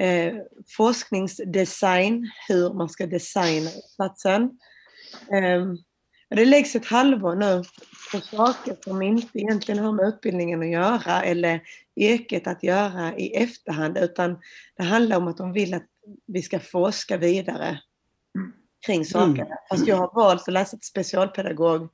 [0.00, 0.34] eh,
[0.76, 4.42] forskningsdesign, hur man ska designa uppsatsen.
[5.32, 5.64] Eh,
[6.30, 7.64] det läggs ett halvår nu
[8.12, 11.60] på saker som inte egentligen har med utbildningen att göra eller
[11.96, 14.38] yrket att göra i efterhand utan
[14.76, 15.86] det handlar om att de vill att
[16.26, 17.80] vi ska forska vidare
[18.86, 19.42] kring saker.
[19.42, 19.56] Mm.
[19.68, 21.90] Fast jag har valt att läsa till specialpedagog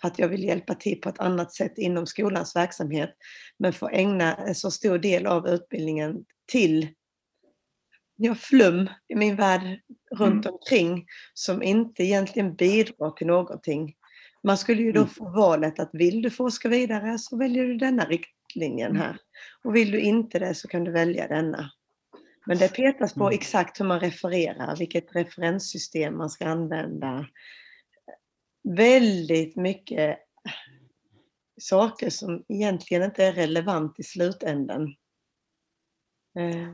[0.00, 3.10] för att jag vill hjälpa till på ett annat sätt inom skolans verksamhet
[3.58, 6.88] men få ägna en så stor del av utbildningen till
[8.16, 9.80] ja, flum i min värld
[10.10, 10.54] runt mm.
[10.54, 13.94] omkring som inte egentligen bidrar till någonting.
[14.42, 15.10] Man skulle ju då mm.
[15.10, 19.02] få valet att vill du forska vidare så väljer du denna riktlinjen mm.
[19.02, 19.18] här.
[19.64, 21.70] Och vill du inte det så kan du välja denna.
[22.46, 27.26] Men det petas på exakt hur man refererar, vilket referenssystem man ska använda.
[28.74, 30.18] Väldigt mycket
[31.60, 34.82] saker som egentligen inte är relevant i slutändan.
[36.38, 36.68] Eh,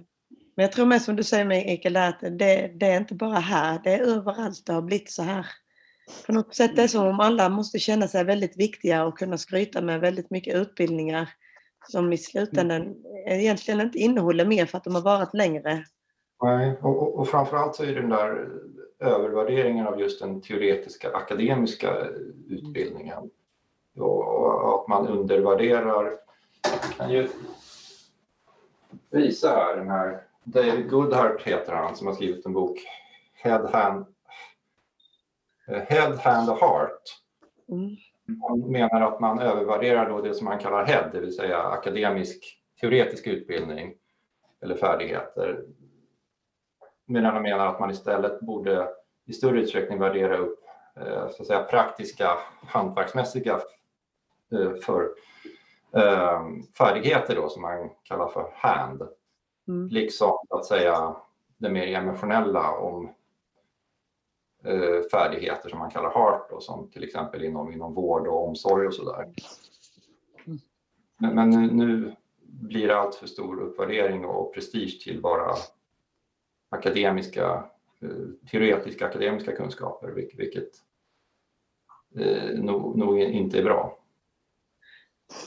[0.56, 3.80] men jag tror med som du säger Mikael, att det, det är inte bara här,
[3.84, 5.46] det är överallt det har blivit så här.
[6.26, 9.38] På något sätt är det som om alla måste känna sig väldigt viktiga och kunna
[9.38, 11.28] skryta med väldigt mycket utbildningar
[11.88, 12.94] som i slutändan
[13.26, 15.84] egentligen inte innehåller mer för att de har varit längre.
[16.42, 18.48] Nej, och, och, och framförallt så är det den där
[19.02, 22.06] övervärderingen av just den teoretiska akademiska
[22.48, 23.30] utbildningen.
[23.96, 26.18] Och att man undervärderar,
[26.62, 27.28] jag kan ju
[29.10, 32.78] visa här den här, David Goodhart heter han som har skrivit en bok,
[33.32, 34.06] Head, Hand,
[35.66, 37.02] Head, Hand och Heart.
[37.68, 37.96] Mm.
[38.40, 42.58] Han menar att man övervärderar då det som han kallar head, det vill säga akademisk
[42.80, 43.94] teoretisk utbildning
[44.60, 45.64] eller färdigheter.
[47.12, 48.88] Medan han menar att man istället borde
[49.24, 50.64] i större utsträckning värdera upp
[50.96, 53.60] eh, så att säga, praktiska hantverksmässiga
[54.52, 55.10] eh, för,
[55.96, 56.42] eh,
[56.78, 59.02] färdigheter då, som man kallar för hand.
[59.68, 59.88] Mm.
[59.88, 61.16] Liksom att säga
[61.58, 63.14] det mer emotionella om
[65.12, 68.94] färdigheter som man kallar heart då, som till exempel inom, inom vård och omsorg och
[68.94, 69.22] sådär.
[70.46, 70.58] Mm.
[71.18, 75.54] Men, men nu, nu, blir det allt för stor uppvärdering och prestige till bara
[76.72, 77.64] akademiska
[78.02, 80.68] Eh, teoretiska akademiska kunskaper, vilket
[82.18, 83.98] eh, nog, nog inte är bra.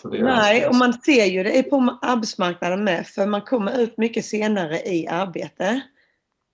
[0.03, 4.79] Nej, och man ser ju det på arbetsmarknaden med, för man kommer ut mycket senare
[4.79, 5.81] i arbete.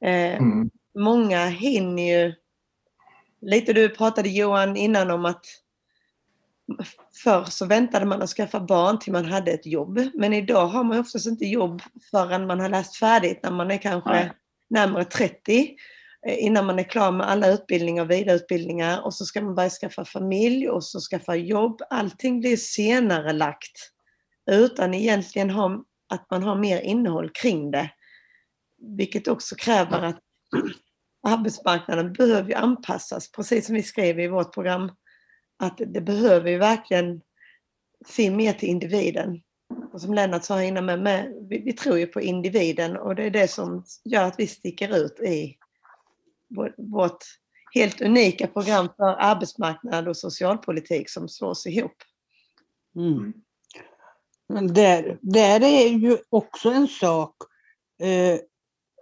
[0.01, 0.69] Eh, mm.
[0.95, 2.33] Många hinner ju...
[3.41, 5.45] Lite du pratade Johan innan om att
[7.23, 9.99] förr så väntade man att skaffa barn till man hade ett jobb.
[10.13, 13.77] Men idag har man oftast inte jobb förrän man har läst färdigt när man är
[13.77, 14.31] kanske Nej
[14.71, 15.75] närmare 30
[16.27, 19.69] eh, innan man är klar med alla utbildningar och vidareutbildningar och så ska man börja
[19.69, 21.81] skaffa familj och så skaffa jobb.
[21.89, 23.91] Allting blir senare lagt
[24.51, 27.89] utan egentligen ha, att man har mer innehåll kring det.
[28.97, 30.19] Vilket också kräver att
[31.27, 34.91] arbetsmarknaden behöver anpassas, precis som vi skrev i vårt program.
[35.59, 37.21] Att det behöver ju verkligen
[38.07, 39.41] se mer till individen.
[39.93, 43.23] Och som Lennart sa innan, med, med, vi, vi, tror ju på individen och det
[43.23, 45.57] är det som gör att vi sticker ut i
[46.77, 47.25] vårt
[47.73, 51.95] helt unika program för arbetsmarknad och socialpolitik som slås ihop.
[52.95, 53.33] Mm.
[54.49, 57.35] Men där, där är ju också en sak,
[58.01, 58.39] eh,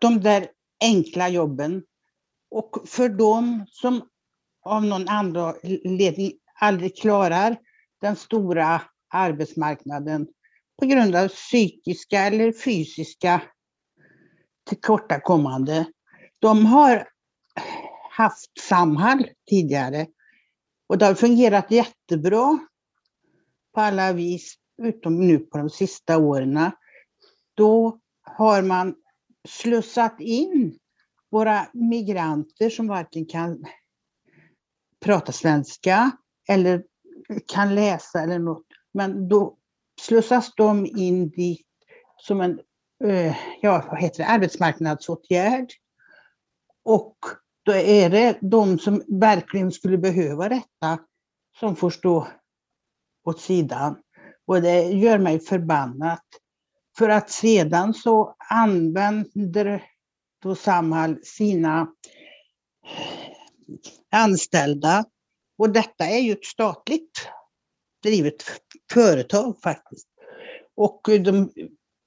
[0.01, 0.47] de där
[0.81, 1.83] enkla jobben.
[2.51, 4.01] Och för dem som
[4.65, 7.57] av någon anledning aldrig klarar
[8.01, 10.27] den stora arbetsmarknaden
[10.79, 13.41] på grund av psykiska eller fysiska
[14.69, 15.85] tillkortakommande.
[16.39, 17.07] De har
[18.11, 20.07] haft Samhall tidigare
[20.87, 22.59] och det har fungerat jättebra
[23.73, 26.71] på alla vis, utom nu på de sista åren.
[27.53, 28.95] Då har man
[29.47, 30.79] slussat in
[31.31, 33.65] våra migranter som varken kan
[34.99, 36.11] prata svenska
[36.49, 36.83] eller
[37.47, 38.65] kan läsa eller något.
[38.93, 39.58] Men då
[39.99, 41.67] slussas de in dit
[42.17, 42.59] som en
[43.03, 45.69] eh, ja, vad heter det, arbetsmarknadsåtgärd.
[46.83, 47.17] Och
[47.63, 50.99] då är det de som verkligen skulle behöva detta
[51.59, 52.27] som får stå
[53.23, 53.95] åt sidan.
[54.45, 56.25] Och det gör mig förbannat.
[56.97, 59.83] För att sedan så använder
[60.41, 61.87] då Samhall sina
[64.11, 65.05] anställda.
[65.57, 67.27] Och detta är ju ett statligt
[68.03, 68.43] drivet
[68.93, 70.07] företag faktiskt.
[70.75, 71.51] Och eh, de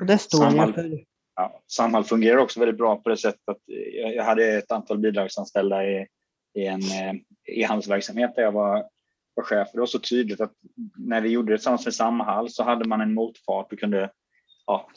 [0.00, 1.04] Och det står Samhall, för.
[1.36, 3.58] Ja, Samhall fungerar också väldigt bra på det sättet att
[4.16, 6.06] jag hade ett antal bidragsanställda i,
[6.54, 7.14] i en eh,
[7.44, 8.84] e-handelsverksamhet där jag var,
[9.34, 9.68] var chef.
[9.72, 10.52] Det var så tydligt att
[10.96, 14.10] när vi gjorde det tillsammans med Samhall så hade man en motpart och kunde,
[14.66, 14.88] ja,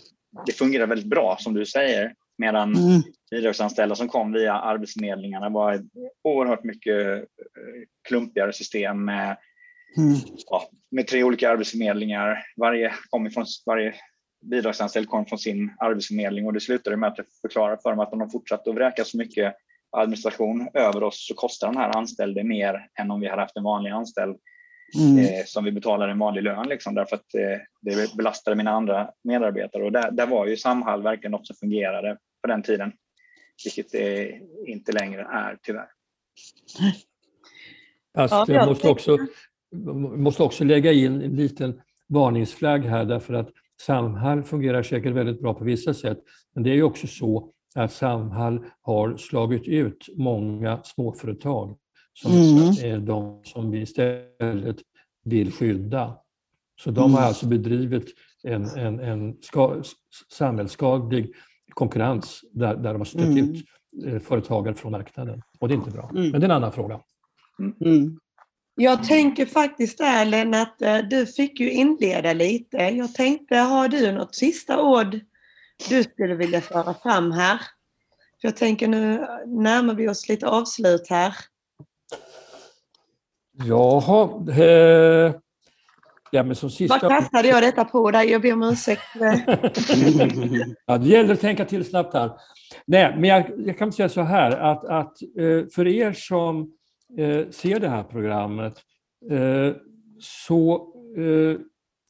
[0.45, 2.15] det fungerar väldigt bra som du säger.
[2.37, 3.01] Medan mm.
[3.31, 5.85] bidragsanställda som kom via Arbetsförmedlingarna var ett
[6.23, 7.23] oerhört mycket eh,
[8.07, 9.37] klumpigare system med,
[9.97, 10.15] mm.
[10.45, 12.43] ja, med tre olika arbetsförmedlingar.
[12.57, 13.95] Varje, kom ifrån, varje
[14.49, 18.13] bidragsanställd kom från sin arbetsförmedling och det slutade med att jag förklarade för dem att
[18.13, 19.55] om de fortsatte att vräka så mycket
[19.91, 23.63] administration över oss så kostar den här anställde mer än om vi hade haft en
[23.63, 24.37] vanlig anställd
[24.99, 25.17] mm.
[25.17, 29.09] eh, som vi betalar en vanlig lön liksom, därför att eh, det belastade mina andra
[29.23, 32.91] medarbetare och där, där var ju Samhall verkligen något som fungerade på den tiden,
[33.65, 35.87] vilket det inte längre är tyvärr.
[38.15, 39.17] Fast jag måste också,
[40.17, 43.49] måste också lägga in en liten varningsflagg här därför att
[43.81, 46.19] Samhall fungerar säkert väldigt bra på vissa sätt,
[46.55, 51.77] men det är ju också så att Samhall har slagit ut många småföretag
[52.13, 52.93] som mm.
[52.93, 54.77] är de som vi istället
[55.23, 56.17] vill skydda.
[56.81, 57.23] Så de har mm.
[57.23, 58.13] alltså bedrivit
[58.43, 59.81] en, en, en ska,
[60.33, 61.33] samhällsskadlig
[61.73, 63.37] konkurrens där, där de har stött mm.
[63.37, 63.65] ut
[64.05, 65.41] eh, företagare från marknaden.
[65.59, 66.09] Och det är inte bra.
[66.15, 66.31] Mm.
[66.31, 66.99] Men det är en annan fråga.
[67.85, 68.19] Mm.
[68.79, 72.77] Jag tänker faktiskt där Lennart, eh, du fick ju inleda lite.
[72.77, 75.19] Jag tänkte, har du något sista ord
[75.89, 77.57] du skulle vilja föra fram här?
[78.41, 81.33] För jag tänker nu närmar vi oss lite avslut här.
[83.51, 84.51] Jaha.
[84.51, 85.33] Eh,
[86.31, 86.99] ja, men som sista...
[87.01, 88.29] Vad kastade jag detta på dig?
[88.31, 89.01] Jag ber om ursäkt.
[90.85, 92.31] ja, det gäller att tänka till snabbt här.
[92.85, 96.67] Nej, men jag, jag kan säga så här att, att eh, för er som eh,
[97.17, 98.73] Eh, ser det här programmet
[99.31, 99.75] eh,
[100.19, 101.59] så eh,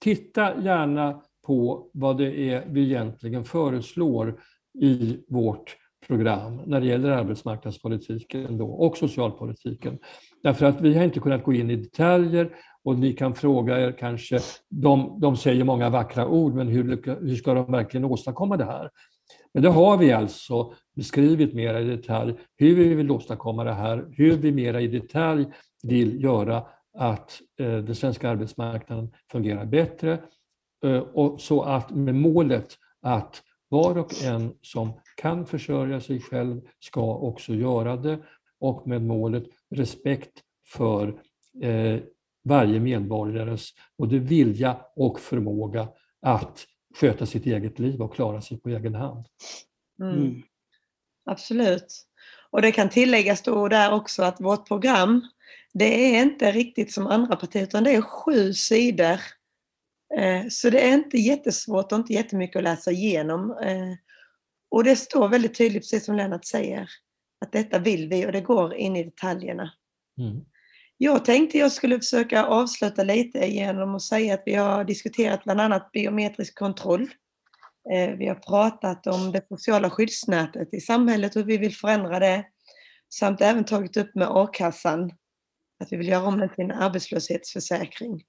[0.04, 4.40] titta gärna på vad det är vi egentligen föreslår
[4.82, 5.78] i vårt
[6.08, 10.00] program när det gäller arbetsmarknadspolitiken då, och socialpolitiken.
[10.44, 12.50] Därför att vi har inte kunnat gå in i detaljer
[12.84, 14.40] och ni kan fråga er kanske,
[14.70, 16.84] de, de säger många vackra ord, men hur,
[17.28, 18.90] hur ska de verkligen åstadkomma det här?
[19.58, 24.06] Men det har vi alltså beskrivit mera i detalj, hur vi vill åstadkomma det här,
[24.12, 25.46] hur vi mera i detalj
[25.84, 30.20] vill göra att eh, den svenska arbetsmarknaden fungerar bättre
[30.84, 36.62] eh, och så att med målet att var och en som kan försörja sig själv
[36.80, 38.20] ska också göra det
[38.60, 39.44] och med målet
[39.76, 41.08] respekt för
[41.62, 42.00] eh,
[42.44, 45.88] varje medborgares både vilja och förmåga
[46.22, 46.66] att
[46.96, 49.26] sköta sitt eget liv och klara sig på egen hand.
[50.02, 50.18] Mm.
[50.18, 50.44] Mm.
[51.26, 52.08] Absolut.
[52.50, 55.28] Och det kan tilläggas då där också att vårt program,
[55.74, 59.20] det är inte riktigt som andra partier utan det är sju sidor.
[60.18, 63.52] Eh, så det är inte jättesvårt och inte jättemycket att läsa igenom.
[63.52, 63.94] Eh,
[64.70, 66.90] och det står väldigt tydligt, precis som Lennart säger,
[67.46, 69.74] att detta vill vi och det går in i detaljerna.
[70.20, 70.46] Mm.
[70.98, 75.62] Jag tänkte jag skulle försöka avsluta lite genom att säga att vi har diskuterat bland
[75.62, 77.10] annat biometrisk kontroll.
[77.94, 82.20] Eh, vi har pratat om det sociala skyddsnätet i samhället och hur vi vill förändra
[82.20, 82.46] det.
[83.10, 85.12] Samt även tagit upp med a-kassan,
[85.80, 88.24] att vi vill göra om den till en arbetslöshetsförsäkring.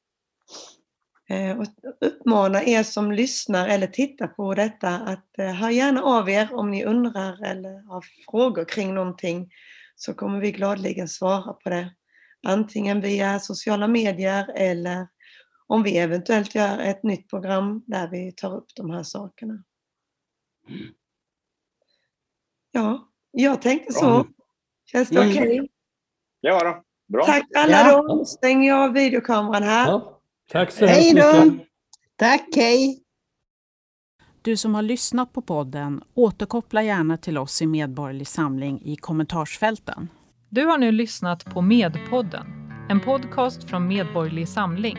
[1.31, 1.67] Eh, och
[2.01, 6.71] uppmana er som lyssnar eller tittar på detta att eh, hör gärna av er om
[6.71, 9.51] ni undrar eller har frågor kring någonting
[9.97, 11.95] så kommer vi gladeligen svara på det.
[12.47, 15.09] Antingen via sociala medier eller
[15.67, 19.65] om vi eventuellt gör ett nytt program där vi tar upp de här sakerna.
[22.71, 24.27] Ja, jag tänkte så.
[24.93, 25.31] Känns det mm.
[25.31, 25.61] okej?
[25.61, 25.69] Okay?
[26.41, 26.85] Ja då.
[27.09, 27.27] bra.
[27.27, 28.03] Tack alla ja.
[28.03, 28.25] då.
[28.25, 29.87] Stänger jag videokameran här.
[29.87, 30.21] Ja.
[30.51, 31.69] Tack så hej mycket.
[32.17, 33.05] Tack, hej.
[34.43, 40.09] Du som har lyssnat på podden, återkoppla gärna till oss i Medborgerlig Samling i kommentarsfälten.
[40.51, 42.47] Du har nu lyssnat på Medpodden,
[42.89, 44.99] en podcast från Medborgerlig Samling.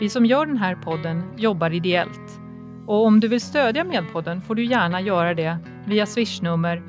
[0.00, 2.40] Vi som gör den här podden jobbar ideellt.
[2.86, 6.82] Och om du vill stödja Medpodden får du gärna göra det via swishnummer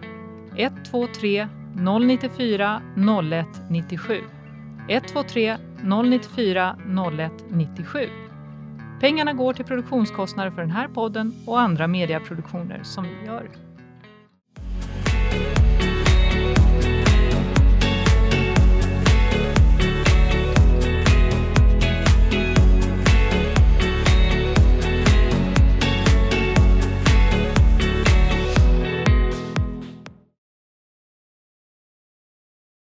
[0.55, 1.47] 123
[2.01, 4.21] 094 0197.
[4.89, 5.57] 123
[6.03, 6.75] 094
[7.17, 7.99] 01 97.
[9.01, 13.64] Pengarna går till produktionskostnader för den här podden och andra mediaproduktioner som vi gör.